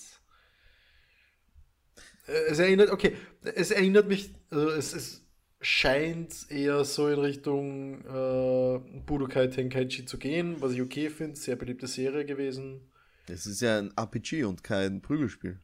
[2.27, 5.27] Äh, es erinnert, okay, es erinnert mich, also es, es
[5.61, 11.57] scheint eher so in Richtung äh, Budokai Tenkaichi zu gehen, was ich okay finde, sehr
[11.57, 12.89] beliebte Serie gewesen.
[13.29, 15.59] Es ist ja ein RPG und kein Prügelspiel.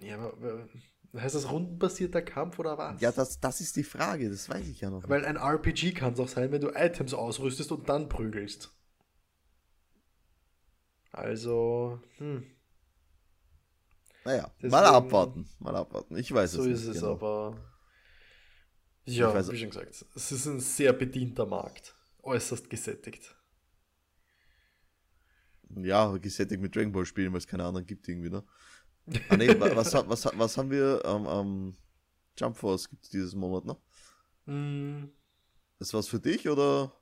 [0.00, 0.66] Ja, aber äh,
[1.16, 3.00] Heißt das rundenbasierter Kampf oder was?
[3.00, 5.08] Ja, das, das ist die Frage, das weiß ich ja noch.
[5.08, 8.72] Weil ein RPG kann es auch sein, wenn du Items ausrüstest und dann prügelst.
[11.12, 12.44] Also, hm.
[14.24, 16.16] Naja, Deswegen, mal abwarten, mal abwarten.
[16.16, 16.76] Ich weiß so es nicht.
[16.82, 17.12] So ist es genau.
[17.12, 17.64] aber.
[19.04, 21.94] Ja, wie schon gesagt, es ist ein sehr bedienter Markt.
[22.22, 23.36] Äußerst gesättigt.
[25.76, 28.42] Ja, gesättigt mit Dragon Ball spielen, weil es keine anderen gibt irgendwie, ne?
[29.28, 31.02] Ah, nee, was, was, was, haben wir?
[31.04, 31.76] Ähm, ähm,
[32.38, 33.80] Jump Force gibt es dieses Monat noch.
[34.46, 34.54] Ne?
[35.10, 35.10] Mm.
[35.78, 36.92] Ist was für dich oder?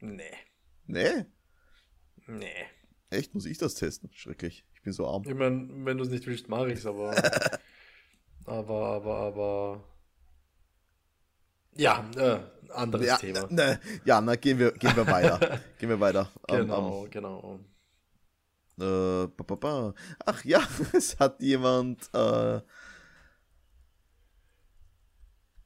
[0.00, 0.34] Nee.
[0.86, 1.24] Nee?
[2.26, 2.66] Nee.
[3.10, 4.10] Echt, muss ich das testen?
[4.12, 4.66] Schrecklich.
[4.74, 5.22] Ich bin so arm.
[5.24, 7.10] Ich meine, wenn du es nicht willst, mache ich es, aber.
[8.44, 9.84] aber, aber, aber.
[11.76, 12.40] Ja, äh,
[12.72, 13.46] anderes ja, Thema.
[13.50, 15.60] Ne, ja, na, gehen wir, gehen wir weiter.
[15.78, 16.30] gehen wir weiter.
[16.48, 17.60] Ähm, genau, um, ähm, um, genau.
[18.80, 19.94] Äh, ba, ba, ba.
[20.24, 22.08] Ach ja, es hat jemand.
[22.14, 22.60] Äh,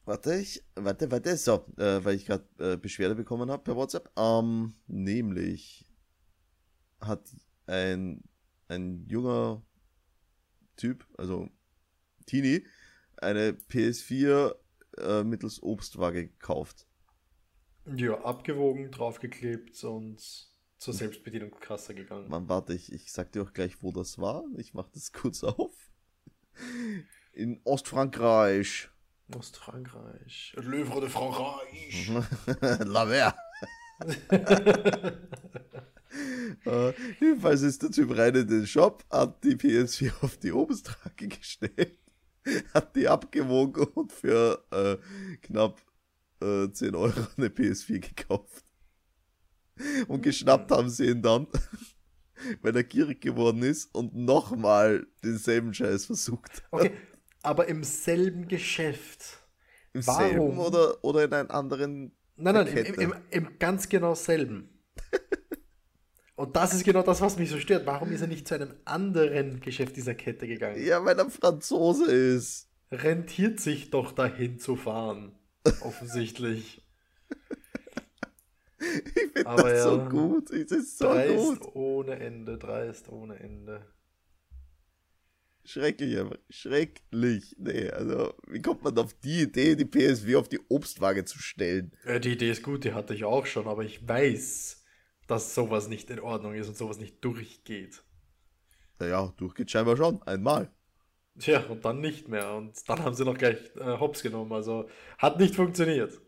[0.07, 0.64] warte, ich.
[0.75, 1.37] Warte, warte.
[1.37, 4.11] So, äh, weil ich gerade äh, Beschwerde bekommen habe per WhatsApp.
[4.16, 5.87] Ähm, nämlich
[7.01, 7.22] hat
[7.66, 8.22] ein,
[8.68, 9.61] ein junger
[10.77, 11.48] Typ, also
[12.27, 12.64] Teenie,
[13.18, 14.55] eine PS4
[14.98, 16.87] äh, mittels Obstwaage gekauft.
[17.96, 20.51] Ja, abgewogen, draufgeklebt und
[20.82, 22.28] zur Selbstbedienung krasser gegangen.
[22.28, 24.42] Mann, warte, ich, ich sag dir auch gleich, wo das war.
[24.56, 25.72] Ich mach das kurz auf.
[27.32, 28.88] In Ostfrankreich.
[29.32, 30.56] Ostfrankreich.
[30.58, 32.10] L'œuvre de Frankreich.
[32.86, 33.36] La mer.
[36.66, 41.28] Äh, jedenfalls ist der Typ rein in den Shop, hat die PS4 auf die Obenstrake
[41.28, 41.98] gestellt,
[42.74, 45.80] hat die abgewogen und für äh, knapp
[46.42, 48.64] äh, 10 Euro eine PS4 gekauft.
[50.08, 50.74] Und geschnappt mhm.
[50.74, 51.46] haben sie ihn dann,
[52.61, 56.68] weil er gierig geworden ist und nochmal denselben Scheiß versucht hat.
[56.70, 56.90] Okay,
[57.42, 59.38] aber im selben Geschäft.
[59.94, 60.22] Im Warum?
[60.22, 62.16] selben oder, oder in einem anderen.
[62.37, 64.68] Nein, nein, im, im, im, ganz genau selben.
[66.37, 67.87] und das ist genau das, was mich so stört.
[67.87, 70.82] Warum ist er nicht zu einem anderen Geschäft dieser Kette gegangen?
[70.85, 72.68] Ja, weil er Franzose ist.
[72.90, 75.32] Rentiert sich doch dahin zu fahren.
[75.80, 76.82] Offensichtlich.
[79.04, 80.50] Ich finde das ja, so gut.
[80.50, 81.74] Es ist so dreist gut.
[81.74, 83.86] ohne Ende, dreist ohne Ende.
[85.64, 87.54] Schrecklich, aber schrecklich.
[87.58, 91.92] Nee, also, wie kommt man auf die Idee, die PSW auf die Obstwaage zu stellen?
[92.04, 94.82] Ja, äh, die Idee ist gut, die hatte ich auch schon, aber ich weiß,
[95.28, 98.02] dass sowas nicht in Ordnung ist und sowas nicht durchgeht.
[98.98, 100.68] Naja, durchgeht scheinbar schon, einmal.
[101.38, 102.54] Tja, und dann nicht mehr.
[102.54, 104.52] Und dann haben sie noch gleich äh, Hops genommen.
[104.52, 106.21] Also hat nicht funktioniert.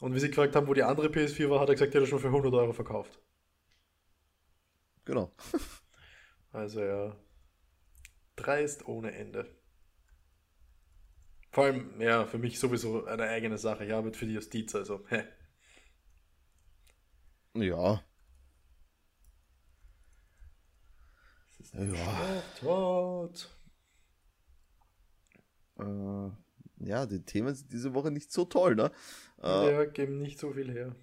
[0.00, 2.04] Und wie sie gefragt haben, wo die andere PS4 war, hat er gesagt, die hat
[2.04, 3.20] er schon für 100 Euro verkauft.
[5.04, 5.32] Genau.
[6.52, 7.16] also ja,
[8.36, 9.52] dreist ohne Ende.
[11.50, 13.84] Vor allem, ja, für mich sowieso eine eigene Sache.
[13.84, 15.04] Ich arbeite für die Justiz, also.
[15.08, 15.24] Hä.
[17.54, 18.04] Ja.
[21.72, 22.32] ja.
[22.56, 23.50] Schlachtort.
[25.80, 26.30] Äh
[26.80, 28.90] ja, die Themen sind diese Woche nicht so toll, ne?
[29.42, 30.94] Äh, ja, geben nicht so viel her.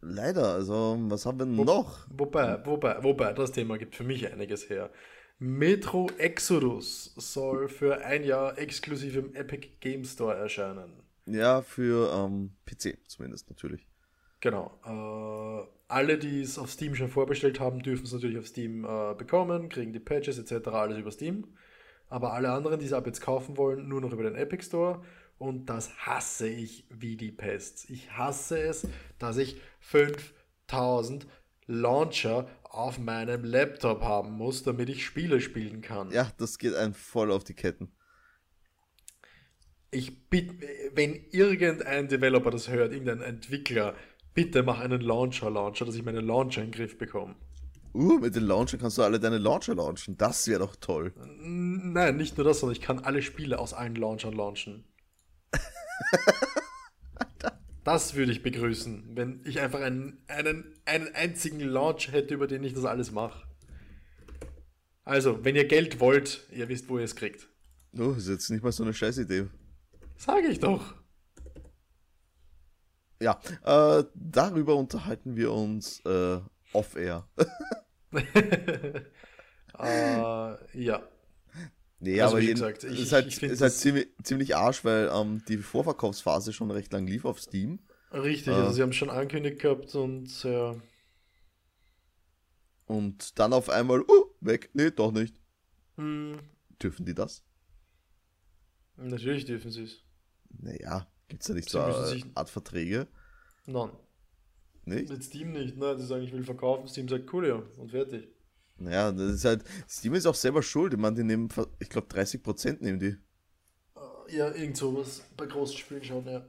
[0.00, 2.06] Leider, also was haben wir Wo, noch?
[2.10, 4.90] Wobei, wobei, wobei, das Thema gibt für mich einiges her.
[5.38, 11.02] Metro Exodus soll für ein Jahr exklusiv im Epic Game Store erscheinen.
[11.26, 13.88] Ja, für ähm, PC zumindest natürlich.
[14.40, 14.78] Genau.
[14.84, 19.14] Äh, alle, die es auf Steam schon vorbestellt haben, dürfen es natürlich auf Steam äh,
[19.14, 20.68] bekommen, kriegen die Patches etc.
[20.68, 21.54] alles über Steam
[22.08, 25.02] aber alle anderen, die es ab jetzt kaufen wollen, nur noch über den Epic Store.
[25.38, 27.90] Und das hasse ich wie die Pest.
[27.90, 28.86] Ich hasse es,
[29.18, 31.26] dass ich 5000
[31.66, 36.10] Launcher auf meinem Laptop haben muss, damit ich Spiele spielen kann.
[36.12, 37.90] Ja, das geht einem voll auf die Ketten.
[39.90, 40.54] Ich bitte,
[40.92, 43.94] wenn irgendein Developer das hört, irgendein Entwickler,
[44.34, 47.36] bitte mach einen Launcher-Launcher, dass ich meine Launcher in den Griff bekomme.
[47.96, 50.18] Uh, mit den Launchern kannst du alle deine Launcher launchen.
[50.18, 51.12] Das wäre doch toll.
[51.26, 54.84] Nein, nicht nur das, sondern ich kann alle Spiele aus allen Launchern launchen.
[57.84, 62.64] das würde ich begrüßen, wenn ich einfach einen, einen, einen einzigen Launch hätte, über den
[62.64, 63.46] ich das alles mache.
[65.04, 67.48] Also, wenn ihr Geld wollt, ihr wisst, wo ihr es kriegt.
[67.96, 69.46] Oh, ist jetzt nicht mal so eine scheiß Idee.
[70.16, 70.94] Sage ich doch.
[73.20, 76.40] Ja, äh, darüber unterhalten wir uns äh,
[76.74, 77.26] off-air.
[79.78, 81.08] uh, ja.
[82.00, 85.10] Nee, also, aber wie gesagt, ich, ist halt, ich ist halt ziemlich, ziemlich Arsch, weil
[85.14, 87.78] ähm, die Vorverkaufsphase schon recht lang lief auf Steam.
[88.12, 90.72] Richtig, also äh, also sie haben schon angekündigt gehabt und ja.
[90.72, 90.76] Äh,
[92.86, 95.40] und dann auf einmal, uh, weg, nee, doch nicht.
[95.96, 96.38] Hm.
[96.82, 97.42] Dürfen die das?
[98.96, 100.02] Natürlich dürfen sie es.
[100.50, 103.08] Naja, gibt's ja nicht sie so eine Art Verträge.
[103.64, 103.90] Nein.
[104.86, 105.08] Nicht?
[105.10, 105.96] Mit Steam nicht, ne?
[105.96, 108.28] Die sagen, ich will verkaufen, Steam sagt, cool, ja, und fertig.
[108.76, 110.92] Naja, das ist halt, Steam ist auch selber schuld.
[110.94, 113.16] Ich meine, die nehmen, ich glaube, 30% nehmen die.
[114.26, 115.22] Äh, ja, irgend sowas.
[115.36, 116.44] Bei großen Spielen schon, ja.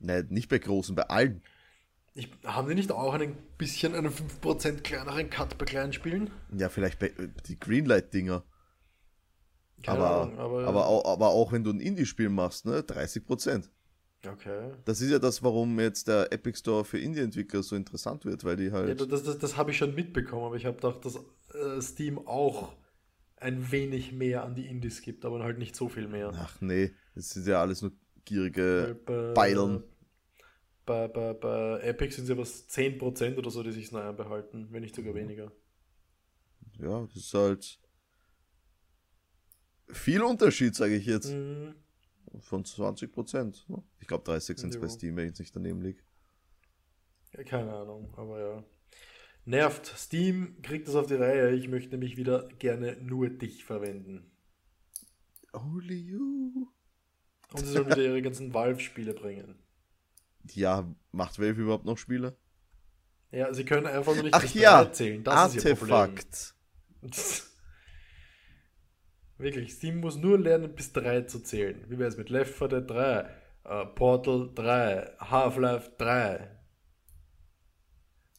[0.00, 1.42] Nein, nicht bei großen, bei allen.
[2.14, 6.30] Ich, haben die nicht auch ein bisschen einen 5% kleineren Cut bei kleinen Spielen?
[6.56, 8.42] Ja, vielleicht bei äh, die Greenlight-Dinger.
[9.86, 10.86] Aber, Ahnung, aber, aber, ja.
[10.86, 12.78] auch, aber auch wenn du ein Indie-Spiel machst, ne?
[12.80, 13.68] 30%.
[14.32, 14.72] Okay.
[14.84, 18.56] Das ist ja das, warum jetzt der Epic Store für Indie-Entwickler so interessant wird, weil
[18.56, 18.88] die halt.
[19.00, 21.16] Ja, das, das, das habe ich schon mitbekommen, aber ich habe gedacht, dass
[21.54, 22.74] äh, Steam auch
[23.36, 26.32] ein wenig mehr an die Indies gibt, aber halt nicht so viel mehr.
[26.36, 27.92] Ach nee, das sind ja alles nur
[28.24, 28.98] gierige
[29.34, 29.82] Beilen.
[30.84, 34.68] Bei, bei, bei Epic sind es ja was 10% oder so, die sich neu behalten,
[34.70, 35.16] wenn nicht sogar mhm.
[35.18, 35.52] weniger.
[36.78, 37.78] Ja, das ist halt
[39.88, 41.32] viel Unterschied, sage ich jetzt.
[41.32, 41.74] Mhm
[42.40, 43.64] von 20 Prozent.
[43.68, 43.82] Ne?
[44.00, 46.02] Ich glaube 30 sind es bei Steam, wenn ich nicht daneben liege.
[47.34, 48.64] Ja, keine Ahnung, aber ja.
[49.44, 49.86] Nervt.
[49.96, 51.52] Steam kriegt es auf die Reihe.
[51.54, 54.32] Ich möchte nämlich wieder gerne nur dich verwenden.
[55.52, 56.66] Only you.
[57.52, 59.58] Und sie sollen wieder ihre ganzen Valve-Spiele bringen.
[60.52, 62.36] Ja, macht Valve überhaupt noch Spiele?
[63.30, 65.22] Ja, sie können einfach nur nicht Ach ja, erzählen.
[65.22, 66.34] Das Artefakt.
[66.34, 66.54] ist
[67.02, 67.55] ihr Problem.
[69.38, 71.84] Wirklich, Steam muss nur lernen, bis 3 zu zählen.
[71.88, 76.56] Wie wäre es mit Left 4 Dead 3, uh, äh, Portal 3, Half-Life 3?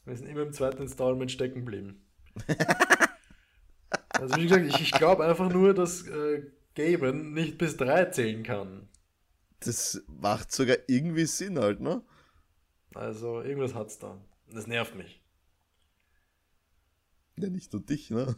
[0.05, 2.05] Wir sind immer im zweiten Installment stecken geblieben.
[4.09, 8.41] also wie gesagt, ich, ich glaube einfach nur, dass äh, Gaben nicht bis 3 zählen
[8.43, 8.87] kann.
[9.59, 12.01] Das macht sogar irgendwie Sinn halt, ne?
[12.95, 14.19] Also irgendwas hat's da.
[14.51, 15.21] Das nervt mich.
[17.35, 18.35] Ja, nicht nur dich, ne?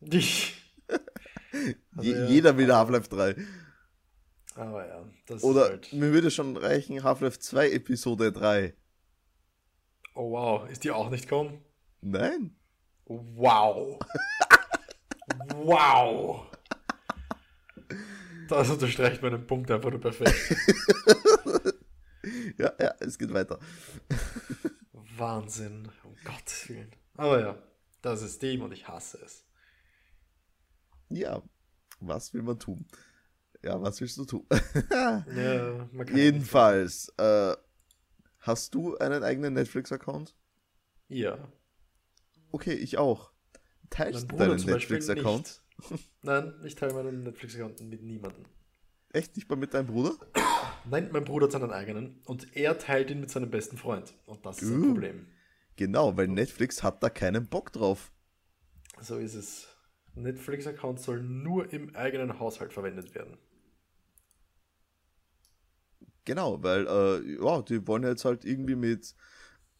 [0.00, 0.49] Dich.
[1.96, 3.36] Also Je, ja, jeder will Half-Life 3.
[4.54, 5.92] Aber ja, das Oder ist halt...
[5.92, 8.74] mir würde schon reichen Half-Life 2 Episode 3.
[10.14, 11.64] Oh wow, ist die auch nicht gekommen?
[12.00, 12.56] Nein.
[13.06, 13.98] Wow.
[15.62, 16.46] wow.
[18.48, 20.36] Das unterstreicht meinen Punkt einfach nur perfekt.
[22.58, 23.58] ja, ja, es geht weiter.
[25.16, 26.90] Wahnsinn, um oh Gottes Willen.
[27.16, 27.58] Aber ja,
[28.02, 29.44] das ist dem und ich hasse es
[31.10, 31.42] ja,
[32.00, 32.86] was will man tun?
[33.62, 34.46] Ja, was willst du tun?
[34.90, 37.54] ja, Jedenfalls, äh,
[38.38, 40.34] hast du einen eigenen Netflix-Account?
[41.08, 41.36] Ja.
[42.52, 43.32] Okay, ich auch.
[43.90, 45.62] Teilst du deinen Netflix-Account?
[46.22, 48.44] Nein, ich teile meinen Netflix-Account mit niemandem.
[49.12, 50.12] Echt nicht mal mit deinem Bruder?
[50.88, 54.14] Nein, mein Bruder hat seinen eigenen und er teilt ihn mit seinem besten Freund.
[54.24, 55.26] Und das ist uh, ein Problem.
[55.76, 58.12] Genau, weil Netflix hat da keinen Bock drauf.
[59.00, 59.69] So ist es.
[60.14, 63.36] Netflix-Account soll nur im eigenen Haushalt verwendet werden.
[66.24, 69.14] Genau, weil äh, ja, die wollen jetzt halt irgendwie mit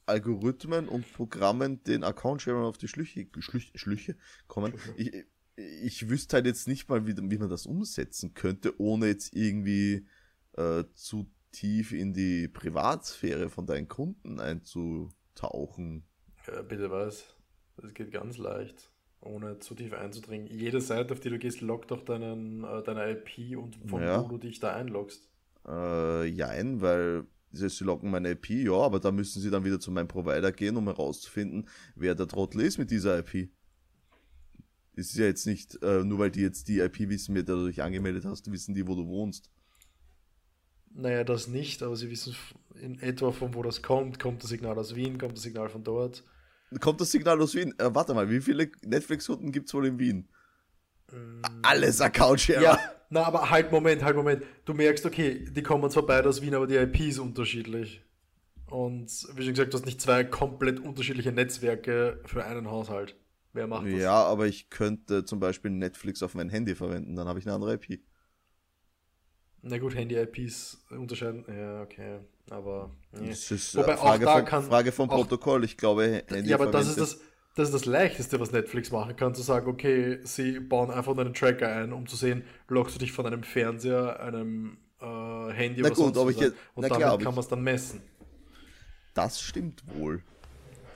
[0.06, 4.16] Algorithmen und Programmen den Account-Sharing auf die Schlüche, Schlüche, Schlüche
[4.48, 4.72] kommen.
[4.96, 5.12] Ich,
[5.56, 10.06] ich wüsste halt jetzt nicht mal, wie, wie man das umsetzen könnte, ohne jetzt irgendwie
[10.54, 16.04] äh, zu tief in die Privatsphäre von deinen Kunden einzutauchen.
[16.46, 17.36] Ja, bitte was?
[17.76, 18.89] Das geht ganz leicht
[19.22, 23.10] ohne zu tief einzudringen, jede Seite, auf die du gehst, lockt doch deinen, äh, deine
[23.10, 24.22] IP und von ja.
[24.24, 25.28] wo du dich da einloggst.
[25.66, 29.90] Äh, jein, weil sie locken meine IP, ja, aber da müssen sie dann wieder zu
[29.90, 33.50] meinem Provider gehen, um herauszufinden, wer der Trottel ist mit dieser IP.
[34.96, 37.56] Es ist ja jetzt nicht, äh, nur weil die jetzt die IP wissen, mit der
[37.56, 39.50] du dich angemeldet hast, wissen die, wo du wohnst.
[40.92, 42.34] Naja, das nicht, aber sie wissen
[42.74, 44.18] in etwa von wo das kommt.
[44.18, 46.24] Kommt das Signal aus Wien, kommt das Signal von dort
[46.78, 47.74] kommt das Signal aus Wien.
[47.78, 50.28] Äh, warte mal, wie viele Netflix-Hunden gibt es wohl in Wien?
[51.12, 52.62] Ähm, Alles account -Sharer.
[52.62, 52.78] Ja,
[53.08, 54.44] na, aber halt, Moment, halt, Moment.
[54.64, 58.04] Du merkst, okay, die kommen zwar beide aus Wien, aber die IP ist unterschiedlich.
[58.70, 63.16] Und wie schon gesagt, du hast nicht zwei komplett unterschiedliche Netzwerke für einen Haushalt.
[63.52, 63.98] Wer macht das?
[64.00, 67.56] Ja, aber ich könnte zum Beispiel Netflix auf mein Handy verwenden, dann habe ich eine
[67.56, 68.00] andere IP.
[69.62, 72.20] Na gut, Handy-IPs unterscheiden, ja, okay.
[72.48, 72.90] Aber.
[73.12, 73.28] Nee.
[73.28, 75.64] Das ist äh, Wobei, Frage, auch da von, kann, Frage vom Protokoll.
[75.64, 77.20] Ich glaube, Handy Ja, aber das ist das,
[77.56, 81.34] das ist das Leichteste, was Netflix machen kann, zu sagen, okay, sie bauen einfach einen
[81.34, 85.04] Tracker ein, um zu sehen, loggst du dich von einem Fernseher, einem äh,
[85.52, 88.00] Handy na oder gut, sonst ich jetzt, Und damit klar, kann man es dann messen.
[89.14, 90.22] Das stimmt wohl.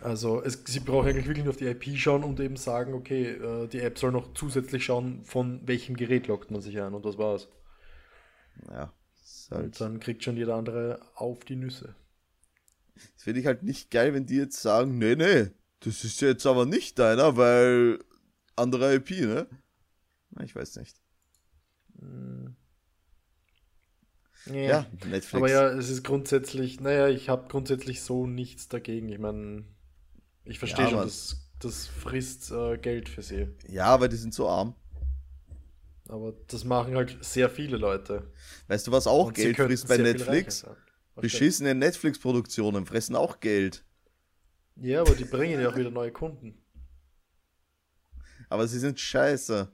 [0.00, 3.24] Also es, sie brauchen eigentlich wirklich nur auf die IP schauen und eben sagen, okay,
[3.32, 7.04] äh, die App soll noch zusätzlich schauen, von welchem Gerät lockt man sich ein und
[7.04, 7.48] das war's.
[8.70, 8.92] Ja.
[9.50, 11.94] Halt und dann kriegt schon jeder andere auf die Nüsse.
[13.14, 16.46] Das finde ich halt nicht geil, wenn die jetzt sagen, nee, nee, das ist jetzt
[16.46, 17.98] aber nicht deiner, weil
[18.56, 19.46] andere IP, ne?
[20.42, 20.96] ich weiß nicht.
[22.00, 22.48] Mm.
[24.46, 24.68] Nee.
[24.68, 25.34] Ja, Netflix.
[25.34, 29.08] Aber ja, es ist grundsätzlich, naja, ich habe grundsätzlich so nichts dagegen.
[29.08, 29.64] Ich meine,
[30.44, 33.48] ich verstehe ja, schon, das, das frisst äh, Geld für sie.
[33.68, 34.74] Ja, aber die sind so arm.
[36.08, 38.30] Aber das machen halt sehr viele Leute.
[38.68, 40.64] Weißt du, was auch Und Geld frisst bei Netflix?
[41.16, 43.84] Beschissene Netflix-Produktionen fressen auch Geld.
[44.76, 46.60] Ja, aber die bringen ja auch wieder neue Kunden.
[48.50, 49.72] Aber sie sind scheiße.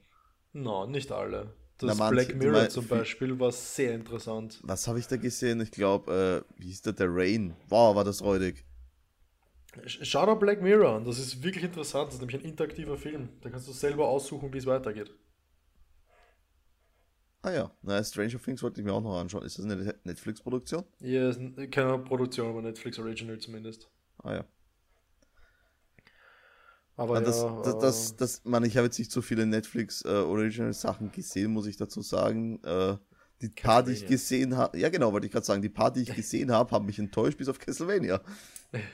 [0.53, 1.53] No, nicht alle.
[1.79, 4.59] Das Na, Black Mirror zum Beispiel war sehr interessant.
[4.63, 5.59] Was habe ich da gesehen?
[5.61, 6.93] Ich glaube, äh, wie hieß der?
[6.93, 7.55] Der Rain.
[7.69, 8.63] Wow, war das räudig.
[9.87, 12.07] Schau dir Black Mirror an, das ist wirklich interessant.
[12.09, 13.29] Das ist nämlich ein interaktiver Film.
[13.41, 15.11] Da kannst du selber aussuchen, wie es weitergeht.
[17.43, 19.43] Ah ja, na, Stranger Things wollte ich mir auch noch anschauen.
[19.43, 20.83] Ist das eine Netflix-Produktion?
[20.99, 21.39] Ja, yes,
[21.71, 23.89] keine Produktion, aber Netflix Original zumindest.
[24.19, 24.43] Ah ja.
[26.95, 29.45] Aber ah, ja, das, das, das, äh, das, man, ich habe jetzt nicht so viele
[29.47, 32.63] Netflix äh, Original Sachen gesehen, muss ich dazu sagen.
[32.63, 32.97] Äh,
[33.41, 36.01] die paar, die ich gesehen habe, ja genau, wollte ich gerade sagen, die paar, die
[36.03, 38.21] ich gesehen habe, haben mich enttäuscht bis auf Castlevania.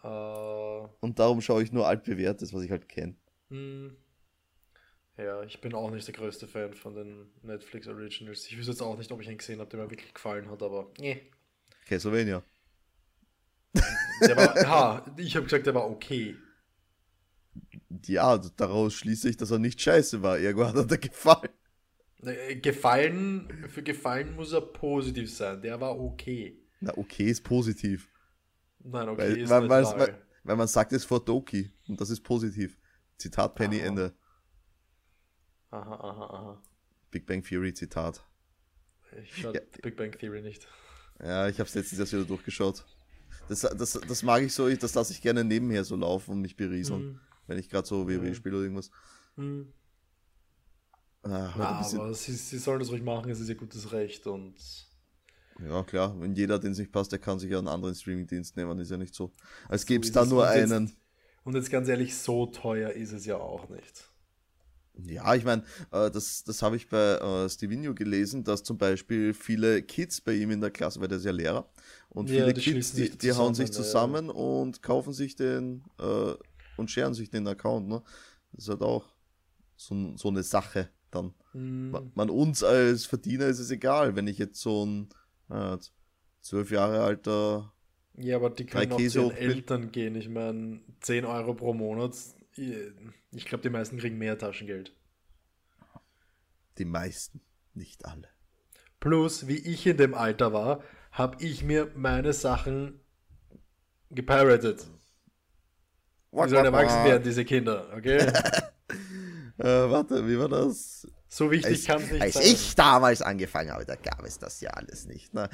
[0.00, 0.88] Äh.
[1.00, 3.16] Und darum schaue ich nur altbewährtes, was ich halt kenne.
[3.48, 3.96] Hm.
[5.18, 8.20] Ja, ich bin auch nicht der größte Fan von den Netflix Originals.
[8.46, 10.62] Ich wüsste jetzt auch nicht, ob ich einen gesehen habe, der mir wirklich gefallen hat,
[10.62, 11.20] aber nee.
[11.84, 12.40] Okay, so wen ja.
[14.22, 16.36] Der war, ha, ich habe gesagt, der war okay.
[18.06, 20.38] Ja, also daraus schließe ich, dass er nicht scheiße war.
[20.38, 21.50] Irgendwo hat er da gefallen.
[22.22, 25.60] Äh, gefallen, für gefallen muss er positiv sein.
[25.62, 26.56] Der war okay.
[26.80, 28.08] Na, okay ist positiv.
[28.78, 32.20] Nein, okay weil, ist weil, weil, weil, man sagt es vor Doki und das ist
[32.20, 32.78] positiv.
[33.16, 33.86] Zitat Penny Aha.
[33.86, 34.17] Ende.
[35.70, 36.62] Aha, aha, aha.
[37.10, 38.22] Big Bang Theory Zitat.
[39.22, 39.60] Ich schaue ja.
[39.82, 40.66] Big Bang Theory nicht.
[41.22, 42.84] Ja, ich habe es letztens erst wieder durchgeschaut.
[43.48, 46.56] Das, das, das mag ich so, das lasse ich gerne nebenher so laufen und mich
[46.56, 47.20] berieseln, mhm.
[47.46, 48.34] wenn ich gerade so WoW e mhm.
[48.34, 48.90] spiele oder irgendwas.
[49.36, 49.72] Mhm.
[51.22, 54.54] Ah, Na, aber sie, sie sollen das ruhig machen, es ist ihr gutes Recht und.
[55.66, 58.56] Ja, klar, wenn jeder, den es nicht passt, der kann sich ja einen anderen Streamingdienst
[58.56, 59.32] nehmen, ist ja nicht so.
[59.68, 60.96] Als so gäbe es da nur einen.
[61.44, 64.08] und jetzt ganz ehrlich, so teuer ist es ja auch nicht.
[65.06, 69.32] Ja, ich meine, äh, das, das habe ich bei äh, Stevino gelesen, dass zum Beispiel
[69.32, 71.68] viele Kids bei ihm in der Klasse, weil der ist ja Lehrer,
[72.10, 74.32] und ja, viele die Kids, die, die hauen sich zusammen ja.
[74.32, 76.34] und kaufen sich den äh,
[76.76, 77.88] und scheren sich den Account.
[77.88, 78.02] Ne?
[78.52, 79.04] Das ist halt auch
[79.76, 81.32] so, so eine Sache dann.
[81.52, 81.90] Mhm.
[81.90, 85.08] Man, man, uns als Verdiener ist es egal, wenn ich jetzt so ein
[85.50, 85.76] äh,
[86.40, 87.72] zwölf Jahre alter
[88.20, 90.16] ja, aber die können auch zu den Eltern gehen.
[90.16, 92.14] Ich meine, 10 Euro pro Monat
[93.32, 94.92] ich glaube, die meisten kriegen mehr Taschengeld.
[96.78, 97.40] Die meisten,
[97.74, 98.28] nicht alle.
[99.00, 100.82] Plus, wie ich in dem Alter war,
[101.12, 103.00] habe ich mir meine Sachen
[104.10, 104.86] gepiratet.
[106.32, 108.16] Wie sollen erwachsen werden, diese Kinder, okay?
[109.58, 111.06] äh, warte, wie war das?
[111.28, 112.42] So wichtig kann es nicht als sein.
[112.42, 115.32] Als ich damals angefangen habe, da gab es das ja alles nicht.
[115.34, 115.48] Ne?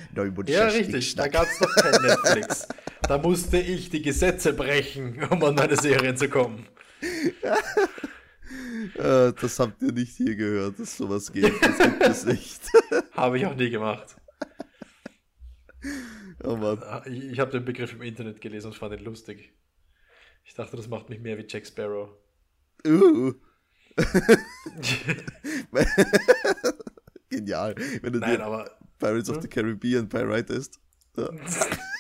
[0.47, 2.67] Ja, richtig, da gab es noch kein Netflix.
[3.03, 6.67] da musste ich die Gesetze brechen, um an meine Serien zu kommen.
[8.95, 11.53] Äh, das habt ihr nicht hier gehört, dass sowas geht.
[11.61, 12.61] Das gibt es nicht.
[13.13, 14.15] Habe ich auch nie gemacht.
[16.43, 16.83] Oh Mann.
[16.83, 19.53] Ah, ich, ich habe den Begriff im Internet gelesen und fand ihn lustig.
[20.45, 22.11] Ich dachte, das macht mich mehr wie Jack Sparrow.
[22.87, 23.33] Uh.
[27.31, 27.75] Genial.
[28.03, 29.37] Wenn du Nein, aber, Pirates hm?
[29.37, 30.79] of the Caribbean Pirate ist.
[31.17, 31.31] Ja.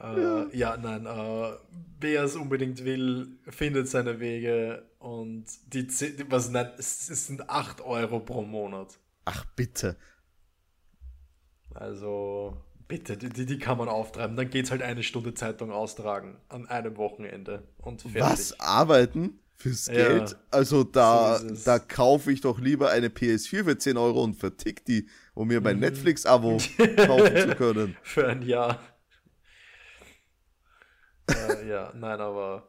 [0.00, 0.46] Äh, ja.
[0.52, 0.76] ja.
[0.76, 1.56] nein, äh,
[2.00, 5.86] wer es unbedingt will, findet seine Wege und die,
[6.30, 8.98] was, nein, es sind 8 Euro pro Monat.
[9.24, 9.96] Ach, bitte.
[11.74, 12.56] Also,
[12.88, 14.36] bitte, die, die kann man auftreiben.
[14.36, 18.20] Dann geht es halt eine Stunde Zeitung austragen an einem Wochenende und fertig.
[18.22, 18.60] Was?
[18.60, 19.40] Arbeiten?
[19.58, 20.30] Fürs Geld?
[20.32, 24.34] Ja, also da, so da kaufe ich doch lieber eine PS4 für 10 Euro und
[24.36, 25.80] vertick die, um mir mein mhm.
[25.80, 26.58] Netflix-Abo
[27.06, 27.96] kaufen zu können.
[28.02, 28.78] Für ein Jahr.
[31.28, 32.62] Äh, ja, nein, aber.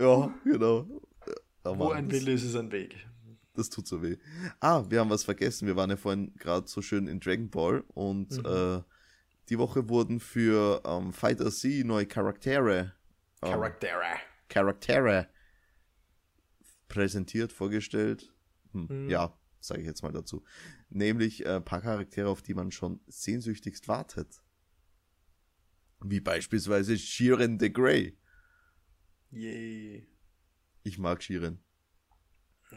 [0.00, 0.86] Ja, genau.
[1.64, 2.96] Oh, wo ein Wille ist, ist ein Weg.
[3.54, 4.16] Das tut so weh.
[4.60, 5.68] Ah, wir haben was vergessen.
[5.68, 8.44] Wir waren ja vorhin gerade so schön in Dragon Ball und mhm.
[8.44, 8.82] äh,
[9.48, 12.92] die Woche wurden für ähm, Fighter Z neue Charaktere.
[13.42, 14.16] Ähm, Charaktere.
[14.48, 15.28] Charaktere
[16.88, 18.32] präsentiert, vorgestellt.
[18.72, 19.10] Hm, mhm.
[19.10, 20.42] Ja, sage ich jetzt mal dazu.
[20.90, 24.42] Nämlich äh, ein paar Charaktere, auf die man schon sehnsüchtigst wartet.
[26.06, 28.14] Wie beispielsweise Sheeran the Grey.
[29.30, 30.06] Yay.
[30.82, 31.58] Ich mag Sheeran.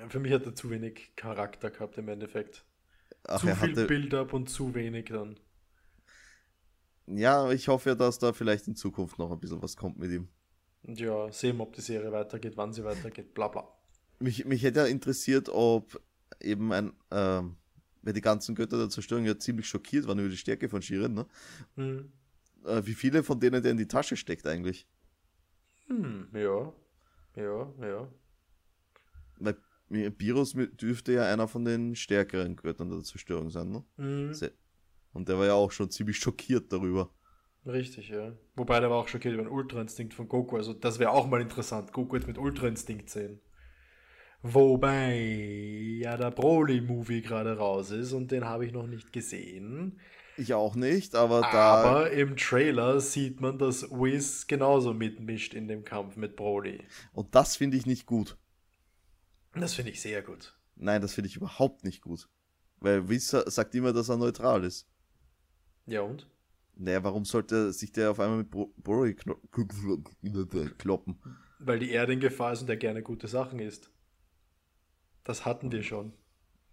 [0.08, 2.66] für mich hat er zu wenig Charakter gehabt im Endeffekt.
[3.28, 5.38] Ach, zu viel Build-up und zu wenig dann.
[7.06, 10.30] Ja, ich hoffe, dass da vielleicht in Zukunft noch ein bisschen was kommt mit ihm.
[10.84, 13.68] Ja, sehen, ob die Serie weitergeht, wann sie weitergeht, bla bla.
[14.20, 16.02] Mich, mich hätte ja interessiert, ob
[16.42, 17.58] eben ein, ähm,
[18.04, 21.14] wer die ganzen Götter der Zerstörung ja ziemlich schockiert waren über die Stärke von Shirin,
[21.14, 21.26] ne?
[21.76, 22.14] Mhm
[22.68, 24.88] äh, wie viele von denen der in die Tasche steckt eigentlich.
[25.88, 26.74] Hm, ja.
[27.36, 28.12] Ja, ja.
[29.40, 29.58] Weil
[29.90, 33.84] Virus dürfte ja einer von den stärkeren Göttern der Zerstörung sein, ne?
[33.98, 34.34] Mhm.
[35.14, 37.14] Und der war ja auch schon ziemlich schockiert darüber.
[37.66, 38.36] Richtig, ja.
[38.56, 40.58] Wobei der war auch schockiert über den Ultrainstinkt von Goku.
[40.58, 41.94] Also das wäre auch mal interessant.
[41.94, 43.40] Goku jetzt mit Ultrainstinkt sehen.
[44.42, 45.16] Wobei
[46.00, 50.00] ja der Broly-Movie gerade raus ist und den habe ich noch nicht gesehen.
[50.40, 51.82] Ich auch nicht, aber da.
[51.84, 56.84] Aber im Trailer sieht man, dass Whis genauso mitmischt in dem Kampf mit Broly.
[57.12, 58.38] Und das finde ich nicht gut.
[59.56, 60.56] Das finde ich sehr gut.
[60.76, 62.30] Nein, das finde ich überhaupt nicht gut.
[62.80, 64.88] Weil Whis sagt immer, dass er neutral ist.
[65.88, 66.30] Ja und?
[66.76, 69.16] Naja, warum sollte sich der auf einmal mit Broly
[70.78, 71.20] kloppen?
[71.58, 73.90] Weil die Erde in Gefahr ist und er gerne gute Sachen isst.
[75.24, 76.14] Das hatten wir schon.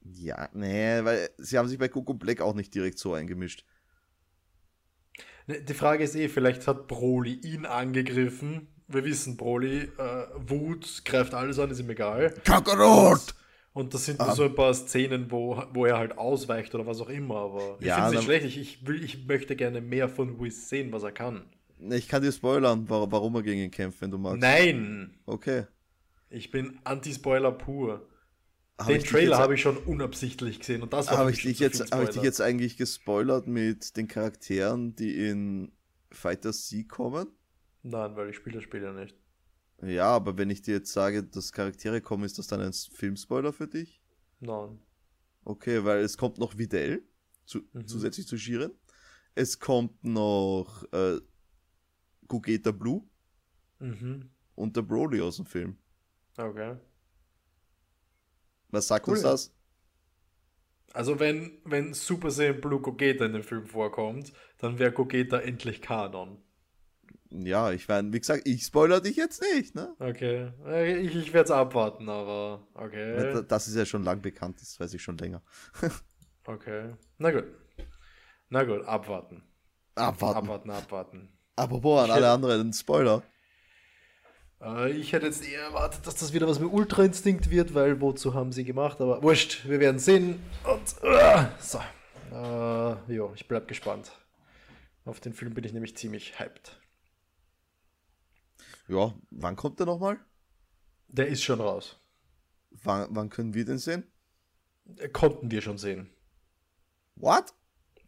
[0.05, 3.64] Ja, nee, weil sie haben sich bei Coco Black auch nicht direkt so eingemischt.
[5.46, 8.68] Ne, die Frage ist eh, vielleicht hat Broly ihn angegriffen.
[8.86, 12.34] Wir wissen, Broly, äh, Wut greift alles an, ist ihm egal.
[12.44, 13.34] Kakarot!
[13.72, 14.32] Und das sind nur um.
[14.32, 14.36] Ah.
[14.36, 17.36] so ein paar Szenen, wo, wo er halt ausweicht oder was auch immer.
[17.38, 18.46] Aber ich ja, finde es nicht schlecht.
[18.46, 21.46] Ich, ich, will, ich möchte gerne mehr von Whis sehen, was er kann.
[21.90, 24.40] Ich kann dir spoilern, warum er gegen ihn kämpft, wenn du magst.
[24.42, 25.14] Nein!
[25.26, 25.64] Okay.
[26.28, 28.07] Ich bin Anti-Spoiler pur.
[28.89, 32.03] Den Trailer habe ich schon unabsichtlich gesehen und das war Habe ich, dich jetzt, hab
[32.03, 35.70] ich dich jetzt eigentlich gespoilert mit den Charakteren, die in
[36.11, 37.29] Fighter C kommen?
[37.83, 39.16] Nein, weil ich spiele das Spiel ja nicht.
[39.81, 43.53] Ja, aber wenn ich dir jetzt sage, dass Charaktere kommen, ist das dann ein Filmspoiler
[43.53, 44.03] für dich?
[44.41, 44.81] Nein.
[45.45, 47.05] Okay, weil es kommt noch Videl,
[47.45, 47.87] zu, mhm.
[47.87, 48.72] zusätzlich zu Shiren.
[49.37, 51.20] Es kommt noch äh,
[52.27, 53.05] Gugeta Blue
[53.79, 54.31] mhm.
[54.57, 55.79] und der Broly aus dem Film.
[56.37, 56.77] Okay.
[58.75, 59.14] Was sagt cool.
[59.14, 59.55] uns das?
[60.93, 65.81] Also wenn, wenn Super Saiyan Blue Gogeta in dem Film vorkommt, dann wäre Gogeta endlich
[65.81, 66.39] Kanon.
[67.31, 69.95] Ja, ich werde, wie gesagt, ich spoiler dich jetzt nicht, ne?
[69.99, 70.53] Okay.
[70.66, 73.45] Äh, ich, ich werde es abwarten, aber okay.
[73.49, 75.43] Das ist ja schon lang bekannt, das weiß ich schon länger.
[76.47, 76.95] okay.
[77.18, 77.45] Na gut.
[78.51, 79.43] Na gut, abwarten.
[79.97, 80.39] Abwarten.
[80.39, 81.29] Abwarten, abwarten.
[81.57, 83.22] Apropos an alle anderen, Spoiler.
[84.61, 88.00] Äh, ich hätte jetzt eher erwartet, dass das wieder was mit Ultra Instinkt wird, weil
[88.00, 89.00] wozu haben sie gemacht?
[89.00, 90.40] Aber wurscht, wir werden sehen.
[90.64, 91.80] Und uh, so.
[92.32, 94.12] Uh, äh, jo, ich bleib gespannt.
[95.05, 96.80] Auf den Film bin ich nämlich ziemlich hyped.
[98.88, 100.18] Ja, wann kommt der nochmal?
[101.09, 101.98] Der ist schon raus.
[102.70, 104.11] Wann, wann können wir den sehen?
[105.12, 106.11] Konnten wir schon sehen.
[107.16, 107.55] What?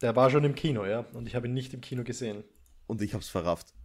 [0.02, 1.00] Der war schon im Kino, ja.
[1.14, 2.44] Und ich habe ihn nicht im Kino gesehen.
[2.86, 3.75] Und ich hab's verrafft.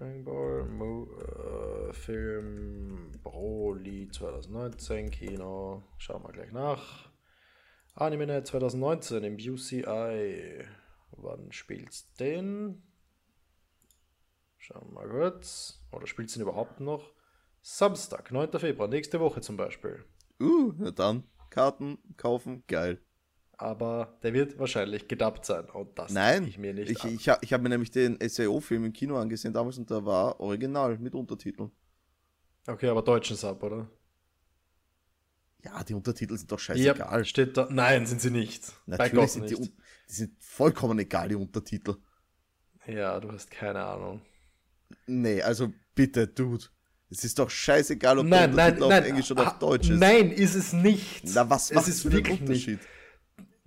[0.00, 5.82] Dragon Ball Mo äh, Film Broly 2019 Kino.
[5.98, 7.10] Schauen wir gleich nach.
[7.94, 10.64] Anime Night 2019 im UCI.
[11.10, 12.82] Wann spielt's den?
[14.56, 15.84] Schauen wir mal kurz.
[15.92, 17.12] Oder spielt's den überhaupt noch?
[17.60, 18.58] Samstag, 9.
[18.58, 20.02] Februar, nächste Woche zum Beispiel.
[20.40, 21.24] Uh, na dann.
[21.50, 23.02] Karten kaufen, geil
[23.60, 25.66] aber der wird wahrscheinlich gedubbt sein.
[25.70, 26.90] Und das Nein, ich mir nicht.
[26.90, 30.04] Ich, ich, ich, ich habe mir nämlich den SAO-Film im Kino angesehen damals und der
[30.04, 31.70] war original mit Untertiteln.
[32.66, 33.86] Okay, aber deutschen Sub, oder?
[35.62, 36.96] Ja, die Untertitel sind doch scheißegal.
[37.18, 38.64] Ja, steht da, nein, sind sie nicht.
[38.86, 39.58] Natürlich sind nicht.
[39.58, 39.66] Die,
[40.08, 41.96] die sind vollkommen egal, die Untertitel.
[42.86, 44.22] Ja, du hast keine Ahnung.
[45.06, 46.64] Nee, also bitte, Dude.
[47.10, 49.90] Es ist doch scheißegal, ob nein, der Untertitel nein, auf nein, Englisch oder auf Deutsch
[49.90, 49.98] ist.
[49.98, 51.24] Nein, ist es nicht.
[51.34, 52.78] Na, was macht es ist für einen Unterschied?
[52.78, 52.88] Nicht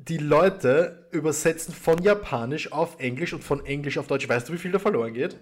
[0.08, 4.28] die Leute übersetzen von Japanisch auf Englisch und von Englisch auf Deutsch.
[4.28, 5.38] Weißt du, wie viel da verloren geht?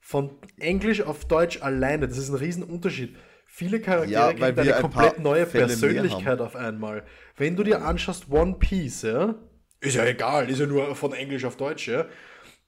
[0.00, 3.16] Von Englisch auf Deutsch alleine, das ist ein Riesenunterschied.
[3.46, 7.04] Viele Charaktere ja, kriegen eine ein komplett neue Fälle Persönlichkeit auf einmal.
[7.36, 9.34] Wenn du dir anschaust One Piece, ja,
[9.80, 12.06] ist ja egal, ist ja nur von Englisch auf Deutsch, ja.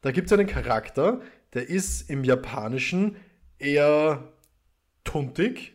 [0.00, 1.20] Da gibt es einen Charakter,
[1.54, 3.16] der ist im Japanischen
[3.58, 4.32] eher
[5.04, 5.74] tuntig,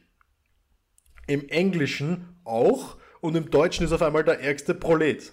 [1.28, 5.32] im Englischen auch und im Deutschen ist auf einmal der ärgste Prolet.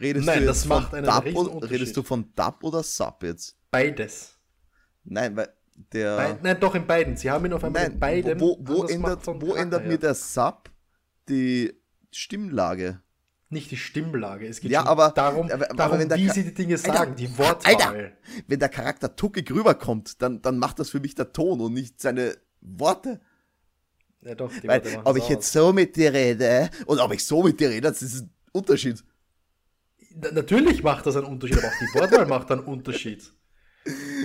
[0.00, 3.56] Redest Nein, du das macht einen Dab Redest du von Dab oder Sub jetzt?
[3.70, 4.36] Beides.
[5.04, 5.48] Nein, weil
[5.92, 6.16] der.
[6.16, 7.16] Nein, nein, doch in beiden.
[7.16, 8.40] Sie haben ihn auf einmal nein, in beiden.
[8.40, 10.70] Wo, wo, ändert, wo ändert mir der Sub
[11.28, 11.74] die
[12.10, 13.00] Stimmlage?
[13.50, 16.44] Nicht die Stimmlage, es geht ja, aber, darum, aber, aber darum wenn der, wie sie
[16.44, 17.74] die Dinge Alter, sagen, die Wortwahl.
[17.96, 18.12] Alter,
[18.46, 21.98] wenn der Charakter tuckig rüberkommt, dann, dann macht das für mich der Ton und nicht
[21.98, 23.20] seine Worte.
[24.28, 27.42] Ja, doch, die Weil, ob ich jetzt so mit dir rede oder ob ich so
[27.42, 29.02] mit dir rede, das ist ein Unterschied.
[30.20, 33.32] Na, natürlich macht das einen Unterschied, aber auch die Wortwahl macht einen Unterschied.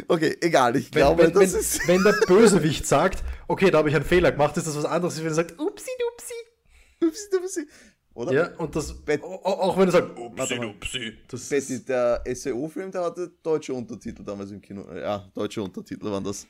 [0.09, 1.87] Okay, egal, ich wenn, glaube, wenn, das wenn, ist.
[1.87, 5.13] Wenn der Bösewicht sagt, okay, da habe ich einen Fehler gemacht, ist das was anderes,
[5.13, 7.07] als wenn er sagt, upsi dupsi.
[7.07, 7.67] Upsi dupsi.
[8.13, 8.31] Oder?
[8.33, 11.13] Ja, und das, Bet auch wenn er sagt, upsi dupsi.
[11.29, 14.85] Das Betty, der SEO-Film, der hatte deutsche Untertitel damals im Kino.
[14.93, 16.45] Ja, deutsche Untertitel waren das.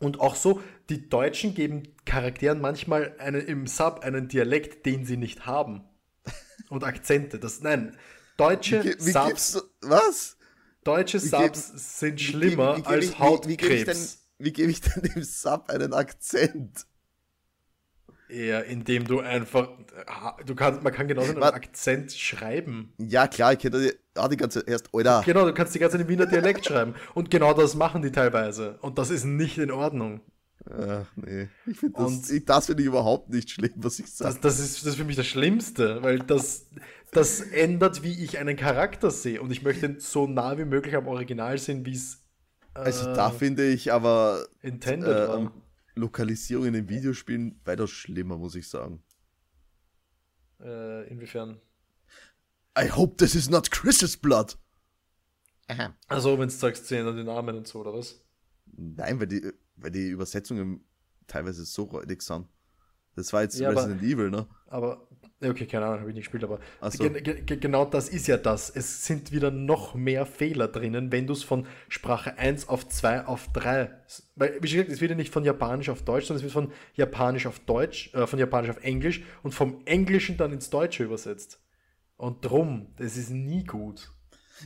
[0.00, 5.16] Und auch so, die Deutschen geben Charakteren manchmal einen, im Sub einen Dialekt, den sie
[5.16, 5.84] nicht haben.
[6.68, 7.38] Und Akzente.
[7.38, 7.96] Das, nein,
[8.36, 9.52] deutsche wie, wie Subs.
[9.52, 10.36] Du, was?
[10.84, 14.20] Deutsche wie Subs geb, sind schlimmer wie, als Hautkrebs.
[14.38, 16.86] Wie, gebe ich, geb ich denn dem Sub einen Akzent?
[18.28, 19.68] Ja, indem du einfach,
[20.44, 21.56] du kannst, man kann genauso einen Warte.
[21.56, 22.92] Akzent schreiben.
[22.98, 25.22] Ja, klar, ich kenne ah, die ganze, erst, Alter.
[25.24, 26.94] Genau, du kannst die ganze Zeit im Wiener Dialekt schreiben.
[27.14, 28.78] Und genau das machen die teilweise.
[28.82, 30.20] Und das ist nicht in Ordnung.
[30.68, 31.48] Ach, nee.
[31.66, 34.34] Ich find das, und das finde ich überhaupt nicht schlimm, was ich sage.
[34.40, 36.66] Das, das, ist, das für mich das Schlimmste, weil das,
[37.12, 39.40] das ändert, wie ich einen Charakter sehe.
[39.40, 42.24] Und ich möchte so nah wie möglich am Original sehen, wie es.
[42.74, 44.44] Also, äh, also da finde ich aber.
[44.62, 45.52] Intended äh, war.
[45.96, 49.02] Lokalisierung in den Videospielen weiter schlimmer, muss ich sagen.
[50.60, 51.58] Äh, inwiefern?
[52.78, 54.58] I hope this is not Chris's blood.
[55.68, 55.96] Aha.
[56.06, 58.22] Also, wenn es zeigt sie ändern den Namen und so, oder was?
[58.66, 60.84] Nein, weil die, weil die Übersetzungen
[61.26, 62.46] teilweise so räudig sind.
[63.14, 64.46] Das war jetzt ja, Resident aber, Evil, ne?
[64.66, 65.08] Aber
[65.44, 66.60] Okay, keine Ahnung, habe ich nicht gespielt, aber
[66.90, 67.10] so.
[67.10, 68.70] ge ge genau das ist ja das.
[68.70, 73.26] Es sind wieder noch mehr Fehler drinnen, wenn du es von Sprache 1 auf 2
[73.26, 73.90] auf 3.
[74.34, 76.72] Weil, wie gesagt, es wird ja nicht von Japanisch auf Deutsch, sondern es wird von
[76.94, 81.60] Japanisch auf Deutsch, äh, von Japanisch auf Englisch und vom Englischen dann ins Deutsche übersetzt.
[82.16, 84.10] Und drum, das ist nie gut.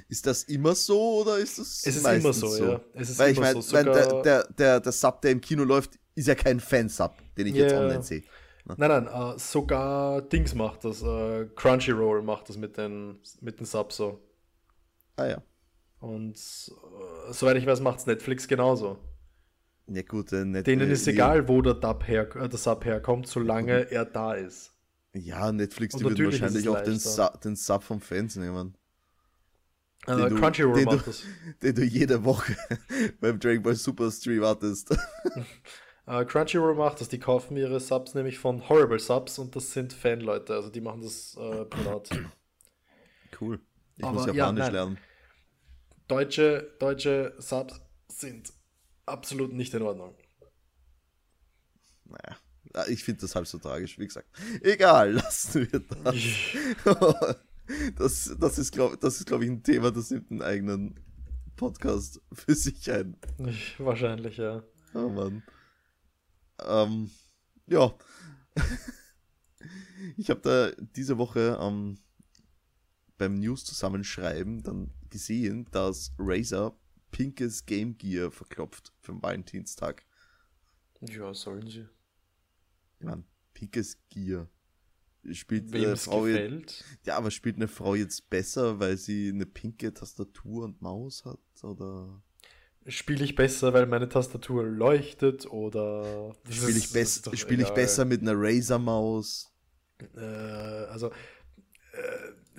[0.09, 2.81] Ist das immer so oder ist das Es ist immer so, so, ja.
[2.95, 3.61] Es ist Weil immer ich mein, so.
[3.61, 3.83] Sogar...
[3.85, 7.55] der, der, der, der Sub, der im Kino läuft, ist ja kein Fansub, den ich
[7.57, 7.65] yeah.
[7.67, 8.23] jetzt online sehe.
[8.67, 8.75] Ne?
[8.79, 11.03] Nein, nein, äh, sogar Dings macht das.
[11.03, 14.21] Äh, Crunchyroll macht das mit den, mit den Subs so.
[15.17, 15.43] Ah ja.
[16.01, 18.99] Und äh, soweit ich weiß, macht es Netflix genauso.
[19.87, 22.85] Ja gut, äh, Net Denen äh, ist egal, wo der, Dub her, äh, der Sub
[22.85, 23.87] herkommt, solange mhm.
[23.91, 24.73] er da ist.
[25.13, 28.77] Ja, Netflix, die würden wahrscheinlich auch den, Su den Sub vom Fans nehmen.
[30.09, 31.23] Uh, den Crunchyroll den macht du, das.
[31.63, 32.57] Den du jede Woche
[33.21, 34.97] beim Dragon Ball Super Stream wartest.
[36.07, 39.93] äh, Crunchyroll macht das, die kaufen ihre Subs nämlich von Horrible Subs und das sind
[39.93, 42.09] Fanleute, also die machen das äh, privat.
[43.41, 43.61] Cool.
[43.97, 44.99] Ich Aber, muss Japanisch ja, lernen.
[46.09, 48.53] Deutsche, deutsche Subs sind
[49.07, 50.15] absolut nicht in Ordnung.
[52.05, 52.37] Naja.
[52.73, 54.29] Ah, ich finde das halb so tragisch, wie gesagt.
[54.63, 57.37] Egal, lassen wir das.
[57.99, 60.99] Das, das ist, glaube glaub ich, ein Thema, das nimmt einen eigenen
[61.55, 63.17] Podcast für sich ein.
[63.79, 64.65] Wahrscheinlich, ja.
[64.93, 65.45] Oh Mann.
[66.67, 67.11] Ähm,
[67.67, 67.95] ja.
[70.17, 71.99] ich habe da diese Woche ähm,
[73.19, 76.77] beim News-Zusammenschreiben dann gesehen, dass Razer
[77.11, 80.05] pinkes Game Gear verklopft für den Valentinstag.
[81.01, 81.87] Ja, sollen sie.
[82.99, 84.49] Ich meine, pinkes Gear.
[85.33, 86.61] Spielt eine Frau gefällt.
[86.91, 91.25] Jetzt, ja, aber spielt eine Frau jetzt besser, weil sie eine pinke Tastatur und Maus
[91.27, 91.39] hat?
[91.63, 92.23] Oder
[92.89, 98.23] spiele ich besser, weil meine Tastatur leuchtet oder spiele ich, best, spiel ich besser mit
[98.23, 99.53] einer Razer Maus.
[100.17, 101.13] Äh, also äh,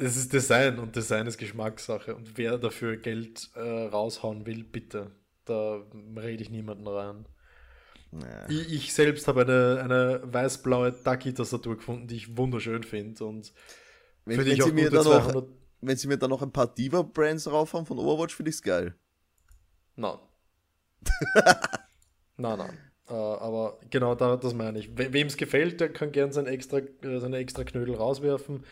[0.03, 5.11] es ist Design und Design ist Geschmackssache und wer dafür Geld äh, raushauen will, bitte,
[5.45, 5.81] da
[6.15, 7.25] rede ich niemanden rein.
[8.11, 8.45] Naja.
[8.49, 13.53] Ich, ich, selbst habe eine, eine weiß-blaue Ducky-Tastatur gefunden, die ich wunderschön finde und
[14.25, 15.43] wenn, wenn, ich auch sie mir dann noch,
[15.81, 18.95] wenn sie mir dann noch ein paar Diva-Brands raufhauen von Overwatch, finde ich es geil.
[19.95, 20.19] Nein.
[22.37, 22.77] nein, nein.
[23.09, 24.97] Äh, aber genau da, das meine ich.
[24.97, 28.63] We Wem es gefällt, der kann gern sein extra, äh, seine extra Knödel rauswerfen.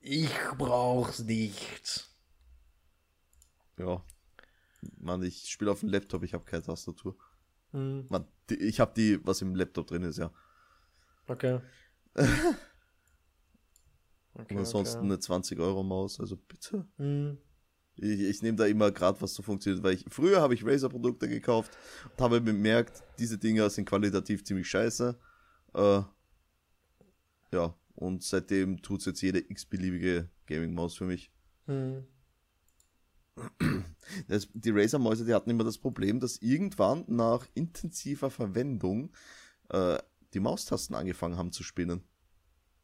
[0.00, 2.08] Ich brauch's nicht.
[3.78, 4.02] Ja.
[4.98, 7.16] Mann, ich spiele auf dem Laptop, ich habe keine Tastatur.
[7.72, 8.06] Mhm.
[8.08, 10.32] Mann, ich habe die, was im Laptop drin ist, ja.
[11.26, 11.60] Okay.
[12.16, 12.30] okay
[14.50, 15.28] Und ansonsten okay.
[15.30, 16.86] eine 20-Euro-Maus, also bitte.
[16.96, 17.38] Mhm.
[18.02, 21.28] Ich, ich nehme da immer gerade was so funktioniert, weil ich früher habe ich Razer-Produkte
[21.28, 21.76] gekauft
[22.16, 25.18] und habe bemerkt, diese Dinger sind qualitativ ziemlich scheiße.
[25.74, 26.02] Äh,
[27.52, 31.30] ja, und seitdem tut es jetzt jede x-beliebige Gaming-Maus für mich.
[31.66, 32.04] Hm.
[34.28, 39.12] Das, die Razer-Mäuse, die hatten immer das Problem, dass irgendwann nach intensiver Verwendung
[39.68, 39.98] äh,
[40.32, 42.02] die Maustasten angefangen haben zu spinnen.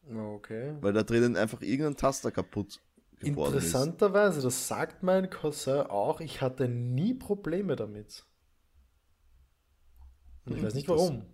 [0.07, 0.77] Okay.
[0.81, 2.81] Weil da drinnen einfach irgendein Taster kaputt
[3.19, 4.43] Interessanterweise, ist.
[4.43, 8.25] das sagt mein Cousin auch, ich hatte nie Probleme damit.
[10.45, 11.25] Und ich hm, weiß nicht warum.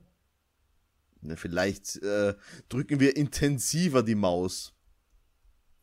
[1.22, 2.36] Na, vielleicht äh,
[2.70, 4.74] drücken wir intensiver die Maus.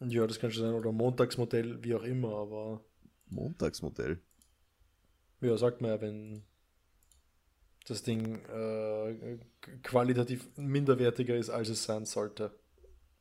[0.00, 0.74] Ja, das kann schon sein.
[0.74, 2.84] Oder Montagsmodell, wie auch immer, aber.
[3.26, 4.20] Montagsmodell?
[5.42, 6.42] Ja, sagt man ja, wenn
[7.86, 9.38] das Ding äh,
[9.82, 12.58] qualitativ minderwertiger ist, als es sein sollte.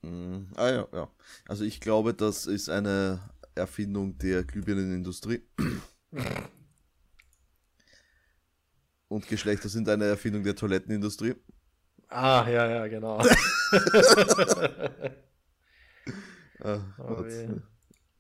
[0.02, 1.12] Mm, ah ja, ja.
[1.48, 3.20] Also ich glaube, das ist eine
[3.56, 5.42] Erfindung der Glühbirnenindustrie.
[9.10, 11.36] Und Geschlechter sind eine Erfindung der Toilettenindustrie.
[12.10, 13.18] Ah, ja, ja, genau.
[13.20, 13.28] Ach,
[16.62, 17.24] ah, oh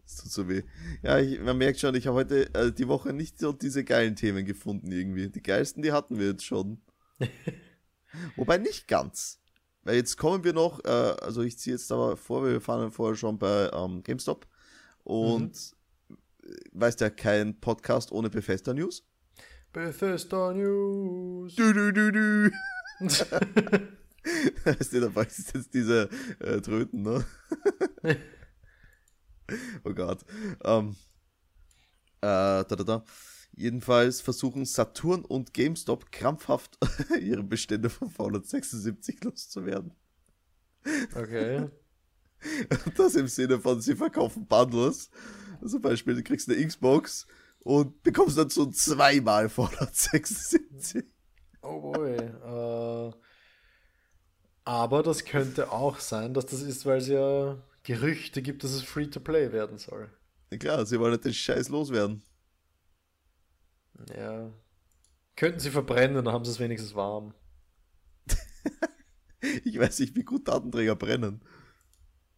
[0.06, 0.64] es tut so weh.
[1.04, 4.16] Ja, ich, man merkt schon, ich habe heute also die Woche nicht so diese geilen
[4.16, 5.30] Themen gefunden irgendwie.
[5.30, 6.82] Die geilsten, die hatten wir jetzt schon.
[8.36, 9.39] Wobei nicht ganz
[9.84, 12.92] weil jetzt kommen wir noch, äh, also ich ziehe jetzt da mal vor, wir fahren
[12.92, 14.48] vorher schon bei ähm, GameStop
[15.04, 15.44] und
[16.10, 16.18] mhm.
[16.50, 19.06] Äh, weißt ja kein Podcast ohne Bethesda News.
[19.74, 21.56] Bethesda News.
[21.56, 22.50] Du, du, du, du.
[23.00, 26.10] weißt du, da dabei ich jetzt diese
[26.40, 27.26] äh, Tröten, ne?
[29.84, 30.20] oh Gott.
[30.64, 30.96] Ähm,
[32.20, 33.04] äh, da, da, da.
[33.56, 36.78] Jedenfalls versuchen Saturn und GameStop krampfhaft
[37.22, 39.94] ihre Bestände von Fallout 76 loszuwerden.
[41.16, 41.70] Okay.
[42.98, 45.10] das im Sinne von, sie verkaufen Bundles.
[45.66, 47.28] Zum Beispiel, du kriegst eine Xbox
[47.60, 51.04] und bekommst dann so zweimal Fallout 76.
[51.62, 52.10] Oh boy.
[52.16, 53.14] äh,
[54.64, 58.84] aber das könnte auch sein, dass das ist, weil es ja Gerüchte gibt, dass es
[58.84, 60.10] Free-to-Play werden soll.
[60.52, 62.24] Na klar, sie wollen halt den Scheiß loswerden.
[64.16, 64.52] Ja.
[65.36, 67.34] Könnten sie verbrennen, dann haben sie es wenigstens warm.
[69.64, 71.42] ich weiß nicht, wie gut Datenträger brennen.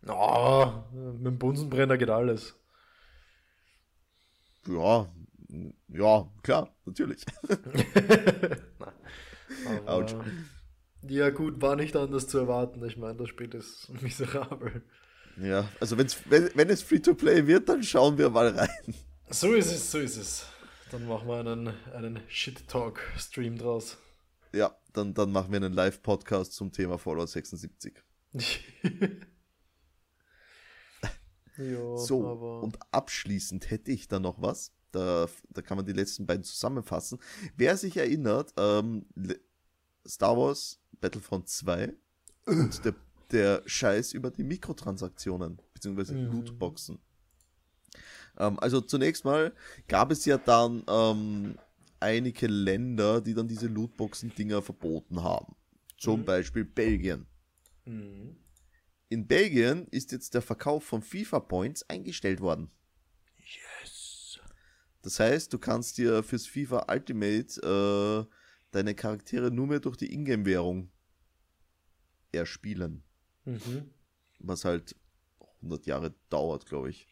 [0.02, 2.56] Na, oh, mit dem Bunsenbrenner geht alles.
[4.68, 5.12] Ja,
[5.90, 7.26] ja, klar, natürlich.
[9.86, 10.24] Aber,
[11.08, 12.84] Ja, gut, war nicht anders zu erwarten.
[12.86, 14.84] Ich meine, das Spiel ist miserabel.
[15.38, 18.68] Ja, also wenn's, wenn, wenn es Free-to-Play wird, dann schauen wir mal rein.
[19.30, 20.46] So ist es, so ist es.
[20.92, 23.96] Dann machen wir einen, einen Shit-Talk-Stream draus.
[24.52, 27.94] Ja, dann, dann machen wir einen Live-Podcast zum Thema Fallout 76.
[31.58, 32.64] jo, so, aber...
[32.64, 34.74] und abschließend hätte ich da noch was.
[34.92, 37.20] Da, da kann man die letzten beiden zusammenfassen.
[37.56, 39.06] Wer sich erinnert, ähm,
[40.06, 41.96] Star Wars Battlefront 2
[42.48, 42.96] und der,
[43.32, 46.16] der Scheiß über die Mikrotransaktionen, bzw.
[46.16, 46.32] mhm.
[46.34, 47.00] Lootboxen.
[48.38, 49.54] Ähm, also zunächst mal
[49.88, 51.58] gab es ja dann ähm,
[52.00, 55.56] einige Länder, die dann diese Lootboxen-Dinger verboten haben.
[55.98, 56.26] Zum mhm.
[56.26, 57.26] Beispiel Belgien.
[57.86, 58.38] Mhm.
[59.10, 62.72] In Belgien ist jetzt der Verkauf von FIFA-Points eingestellt worden.
[63.38, 64.40] Yes.
[65.02, 67.60] Das heißt, du kannst dir fürs FIFA Ultimate
[68.30, 68.34] äh,
[68.72, 70.92] deine Charaktere nur mehr durch die Ingame-Währung
[72.32, 73.04] erspielen.
[73.44, 73.90] Mhm.
[74.40, 74.96] Was halt
[75.58, 77.11] 100 Jahre dauert, glaube ich.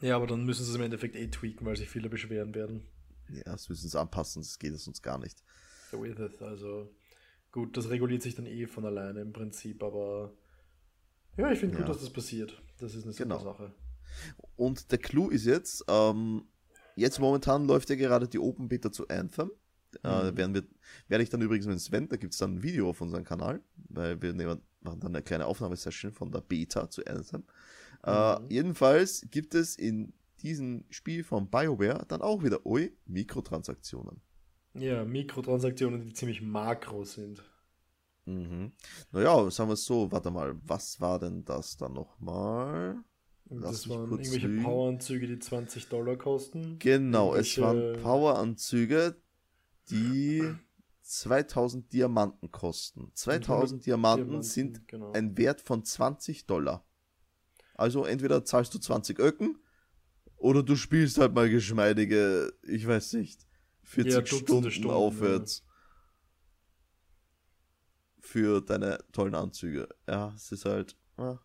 [0.00, 2.86] Ja, aber dann müssen sie es im Endeffekt eh tweaken, weil sich viele beschweren werden.
[3.30, 5.42] Ja, das müssen sie anpassen, sonst geht es uns gar nicht.
[5.90, 6.88] So ist es, also
[7.50, 10.32] gut, das reguliert sich dann eh von alleine im Prinzip, aber
[11.36, 11.80] ja, ich finde ja.
[11.80, 12.60] gut, dass das passiert.
[12.78, 13.38] Das ist eine genau.
[13.42, 13.72] Sache.
[14.56, 16.44] Und der Clou ist jetzt, ähm,
[16.94, 19.50] jetzt momentan läuft ja gerade die Open Beta zu Anthem.
[20.04, 20.28] Äh, mhm.
[20.28, 20.62] Äh, werden wir,
[21.08, 23.60] werde ich dann übrigens mit Sven, da gibt es dann ein Video auf unserem Kanal,
[23.88, 27.44] weil wir nehmen, machen dann eine kleine Aufnahmesession von der Beta zu Anthem.
[28.08, 28.46] Äh, mhm.
[28.50, 34.20] jedenfalls gibt es in diesem Spiel von BioWare dann auch wieder, ui, Mikrotransaktionen.
[34.74, 37.42] Ja, Mikrotransaktionen, die ziemlich makro sind.
[38.24, 38.72] Mhm.
[39.10, 42.96] Naja, sagen wir es so, warte mal, was war denn das dann nochmal?
[43.46, 44.62] das waren irgendwelche lügen.
[44.62, 46.78] Poweranzüge, die 20 Dollar kosten.
[46.78, 49.16] Genau, es waren Poweranzüge,
[49.90, 50.42] die
[51.00, 53.10] 2000 Diamanten kosten.
[53.14, 55.12] 2000 Diamanten, Diamanten, sind genau.
[55.12, 56.84] ein Wert von 20 Dollar.
[57.78, 59.56] Also entweder zahlst du 20 Öcken
[60.36, 63.46] oder du spielst halt mal geschmeidige, ich weiß nicht,
[63.84, 65.60] 40 ja, Stunden, Stunden, aufwärts.
[65.60, 65.64] Ja.
[68.20, 69.88] Für deine tollen Anzüge.
[70.08, 70.96] Ja, es ist halt.
[71.16, 71.38] Ah,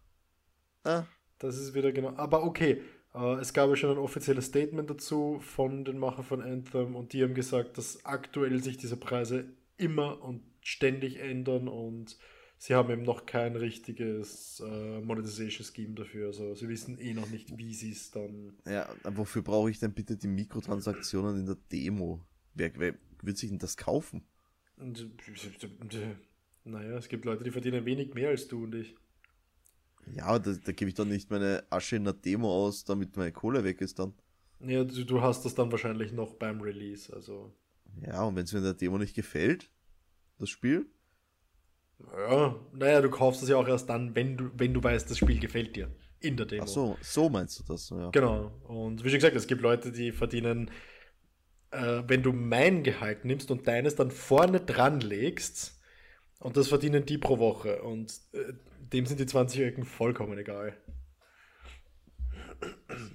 [0.84, 1.04] ah.
[1.40, 2.14] Das ist wieder genau.
[2.18, 2.82] Aber okay,
[3.14, 7.14] äh, es gab ja schon ein offizielles Statement dazu von den Machern von Anthem und
[7.14, 9.46] die haben gesagt, dass aktuell sich diese Preise
[9.78, 12.18] immer und ständig ändern und
[12.64, 16.28] sie haben eben noch kein richtiges äh, Monetization Scheme dafür.
[16.28, 18.54] Also sie wissen eh noch nicht, wie sie es dann.
[18.66, 22.26] Ja, wofür brauche ich denn bitte die Mikrotransaktionen in der Demo?
[22.54, 24.24] Wer, wer würde sich denn das kaufen?
[24.78, 28.96] Naja, es gibt Leute, die verdienen wenig mehr als du und ich.
[30.14, 33.34] Ja, da, da gebe ich doch nicht meine Asche in der Demo aus, damit meine
[33.34, 34.14] Kohle weg ist dann.
[34.62, 37.52] Ja, du, du hast das dann wahrscheinlich noch beim Release, also.
[38.02, 39.70] Ja, und wenn es mir in der Demo nicht gefällt,
[40.40, 40.86] das Spiel,
[42.12, 45.18] ja, naja, du kaufst es ja auch erst dann, wenn du, wenn du weißt, das
[45.18, 45.90] Spiel gefällt dir.
[46.20, 46.64] In der Demo.
[46.64, 48.10] Ach so, so meinst du das, ja.
[48.12, 48.52] Genau.
[48.64, 50.72] Und wie schon gesagt, es gibt Leute, die verdienen,
[51.72, 55.80] äh, wenn du mein Gehalt nimmst und deines dann vorne dran legst,
[56.40, 57.82] und das verdienen die pro Woche.
[57.84, 58.54] Und äh,
[58.92, 60.76] dem sind die 20 Ecken vollkommen egal.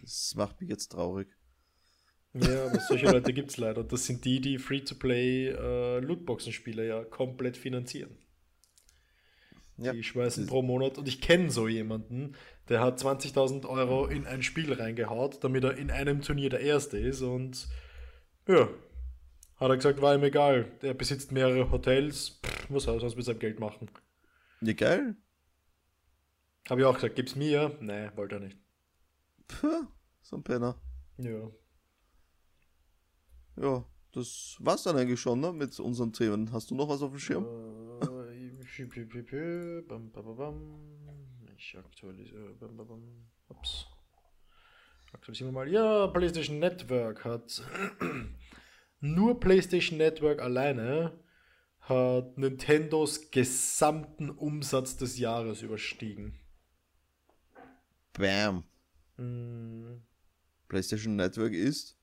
[0.03, 1.29] Das macht mich jetzt traurig.
[2.35, 3.81] Ja, aber solche Leute gibt es leider.
[3.83, 8.17] Und das sind die, die Free-to-Play äh, Lootboxen-Spiele ja komplett finanzieren.
[9.79, 9.93] Ja.
[9.93, 10.99] Die schmeißen pro Monat.
[10.99, 12.35] Und ich kenne so jemanden,
[12.69, 16.99] der hat 20.000 Euro in ein Spiel reingehaut, damit er in einem Turnier der Erste
[16.99, 17.23] ist.
[17.23, 17.69] Und
[18.49, 18.69] ja,
[19.57, 20.65] hat er gesagt, war ihm egal.
[20.83, 22.41] Der besitzt mehrere Hotels.
[22.45, 23.89] Pff, was soll er sonst mit seinem Geld machen?
[24.63, 25.17] Ja, geil.
[26.69, 27.77] Habe ich auch gesagt, gib's mir.
[27.81, 28.59] Nee, wollte er nicht.
[29.47, 29.87] Puh,
[30.23, 30.77] so ein Penner.
[31.19, 31.51] Ja.
[33.61, 35.53] Ja, das war's dann eigentlich schon, ne?
[35.53, 36.53] Mit unseren Themen.
[36.53, 37.45] Hast du noch was auf dem Schirm?
[37.45, 37.51] Ja.
[37.51, 37.78] Äh,
[41.51, 42.51] ich aktualisiere.
[42.51, 43.01] Äh,
[43.53, 43.87] Ups.
[45.13, 45.67] Aktualisieren wir mal.
[45.69, 47.65] Ja, PlayStation Network hat.
[49.01, 51.19] nur PlayStation Network alleine
[51.81, 56.39] hat Nintendos gesamten Umsatz des Jahres überstiegen.
[58.13, 58.63] Bam.
[59.17, 60.05] Hm.
[60.69, 61.99] PlayStation Network ist.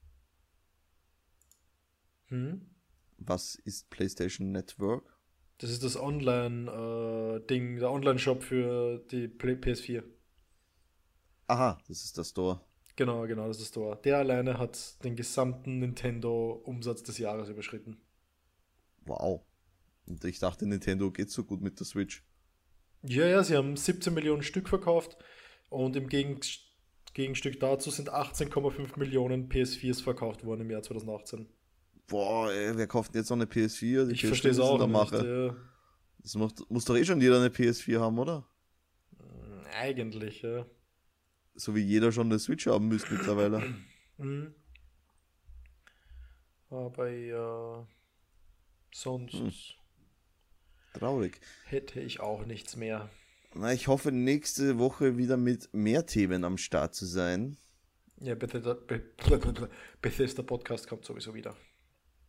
[2.26, 2.70] Hm?
[3.18, 5.15] Was ist PlayStation Network?
[5.60, 10.04] Das ist das Online-Ding, äh, der Online-Shop für die PS4.
[11.48, 12.60] Aha, das ist der Store.
[12.98, 14.00] Genau, genau, das ist der Store.
[14.04, 18.02] Der alleine hat den gesamten Nintendo-Umsatz des Jahres überschritten.
[19.06, 19.44] Wow.
[20.06, 22.26] Und ich dachte, Nintendo geht so gut mit der Switch.
[23.04, 25.16] Ja, ja, sie haben 17 Millionen Stück verkauft
[25.70, 31.48] und im Gegenstück dazu sind 18,5 Millionen PS4s verkauft worden im Jahr 2018
[32.08, 34.06] boah, ey, wer kauft denn jetzt noch eine PS4?
[34.08, 35.12] Die ich PS4 verstehe es auch nicht.
[35.24, 35.56] Ja.
[36.22, 38.48] Das macht, muss doch eh schon jeder eine PS4 haben, oder?
[39.18, 40.66] Mm, eigentlich, ja.
[41.56, 43.64] So wie jeder schon eine Switch haben müsste mittlerweile.
[44.18, 44.56] Mhm.
[46.70, 47.86] Aber ja,
[48.94, 49.34] sonst.
[49.34, 49.52] Hm.
[50.94, 51.42] Traurig.
[51.66, 53.10] Hätte ich auch nichts mehr.
[53.56, 57.58] Na, ich hoffe, nächste Woche wieder mit mehr Themen am Start zu sein.
[58.22, 58.78] Ja, Bethesda,
[60.02, 61.54] Bethesda Podcast kommt sowieso wieder.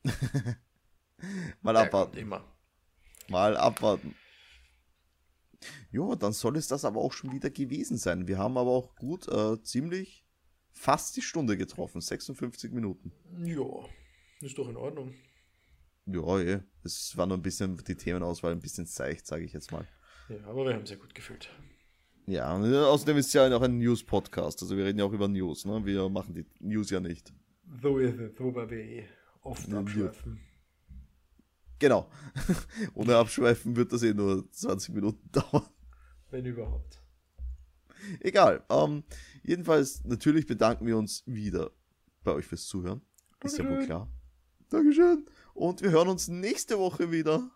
[1.62, 2.16] Mal abwarten.
[2.18, 2.44] Immer.
[3.28, 4.14] Mal abwarten.
[5.90, 8.28] Jo, dann soll es das aber auch schon wieder gewesen sein.
[8.28, 10.24] Wir haben aber auch gut, äh, ziemlich
[10.70, 12.00] fast die Stunde getroffen.
[12.00, 13.12] 56 Minuten.
[13.42, 13.64] Ja,
[14.40, 15.14] ist doch in Ordnung.
[16.04, 16.60] Ja, eh.
[16.84, 19.88] Es war nur ein bisschen die Themenauswahl ein bisschen seicht, sage ich jetzt mal.
[20.28, 21.48] Ja, aber wir haben sehr gut gefühlt.
[22.26, 24.62] Ja, äh, außerdem ist es ja auch ein News-Podcast.
[24.62, 25.84] Also wir reden ja auch über News, ne?
[25.84, 27.32] Wir machen die News ja nicht.
[27.82, 29.08] So ist es, so war wir eh
[29.46, 30.40] oft abschweifen.
[31.78, 32.10] Genau.
[32.94, 35.68] Ohne Abschweifen wird das eh nur 20 Minuten dauern.
[36.30, 37.02] Wenn überhaupt.
[38.20, 38.64] Egal.
[38.70, 39.04] Ähm,
[39.42, 41.70] jedenfalls, natürlich bedanken wir uns wieder
[42.24, 43.02] bei euch fürs Zuhören.
[43.44, 44.10] Ist ja wohl klar.
[44.70, 45.26] Dankeschön.
[45.54, 47.50] Und wir hören uns nächste Woche wieder.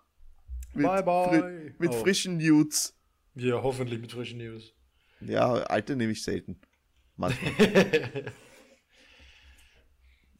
[0.75, 1.41] Mit bye, bye.
[1.71, 2.01] Fri mit oh.
[2.03, 2.95] frischen News.
[3.35, 4.75] Ja, hoffentlich mit frischen News.
[5.21, 6.61] Ja, alte nehme ich selten.
[7.17, 8.33] Manchmal.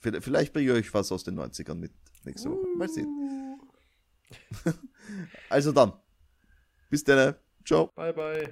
[0.01, 1.93] Vielleicht bringe ich euch was aus den 90ern mit
[2.25, 2.67] nächste Woche.
[2.77, 3.59] Mal sehen.
[4.65, 4.71] Uh.
[5.51, 5.93] also dann.
[6.89, 7.35] Bis dann.
[7.65, 7.89] Ciao.
[7.95, 8.49] Bye, bye.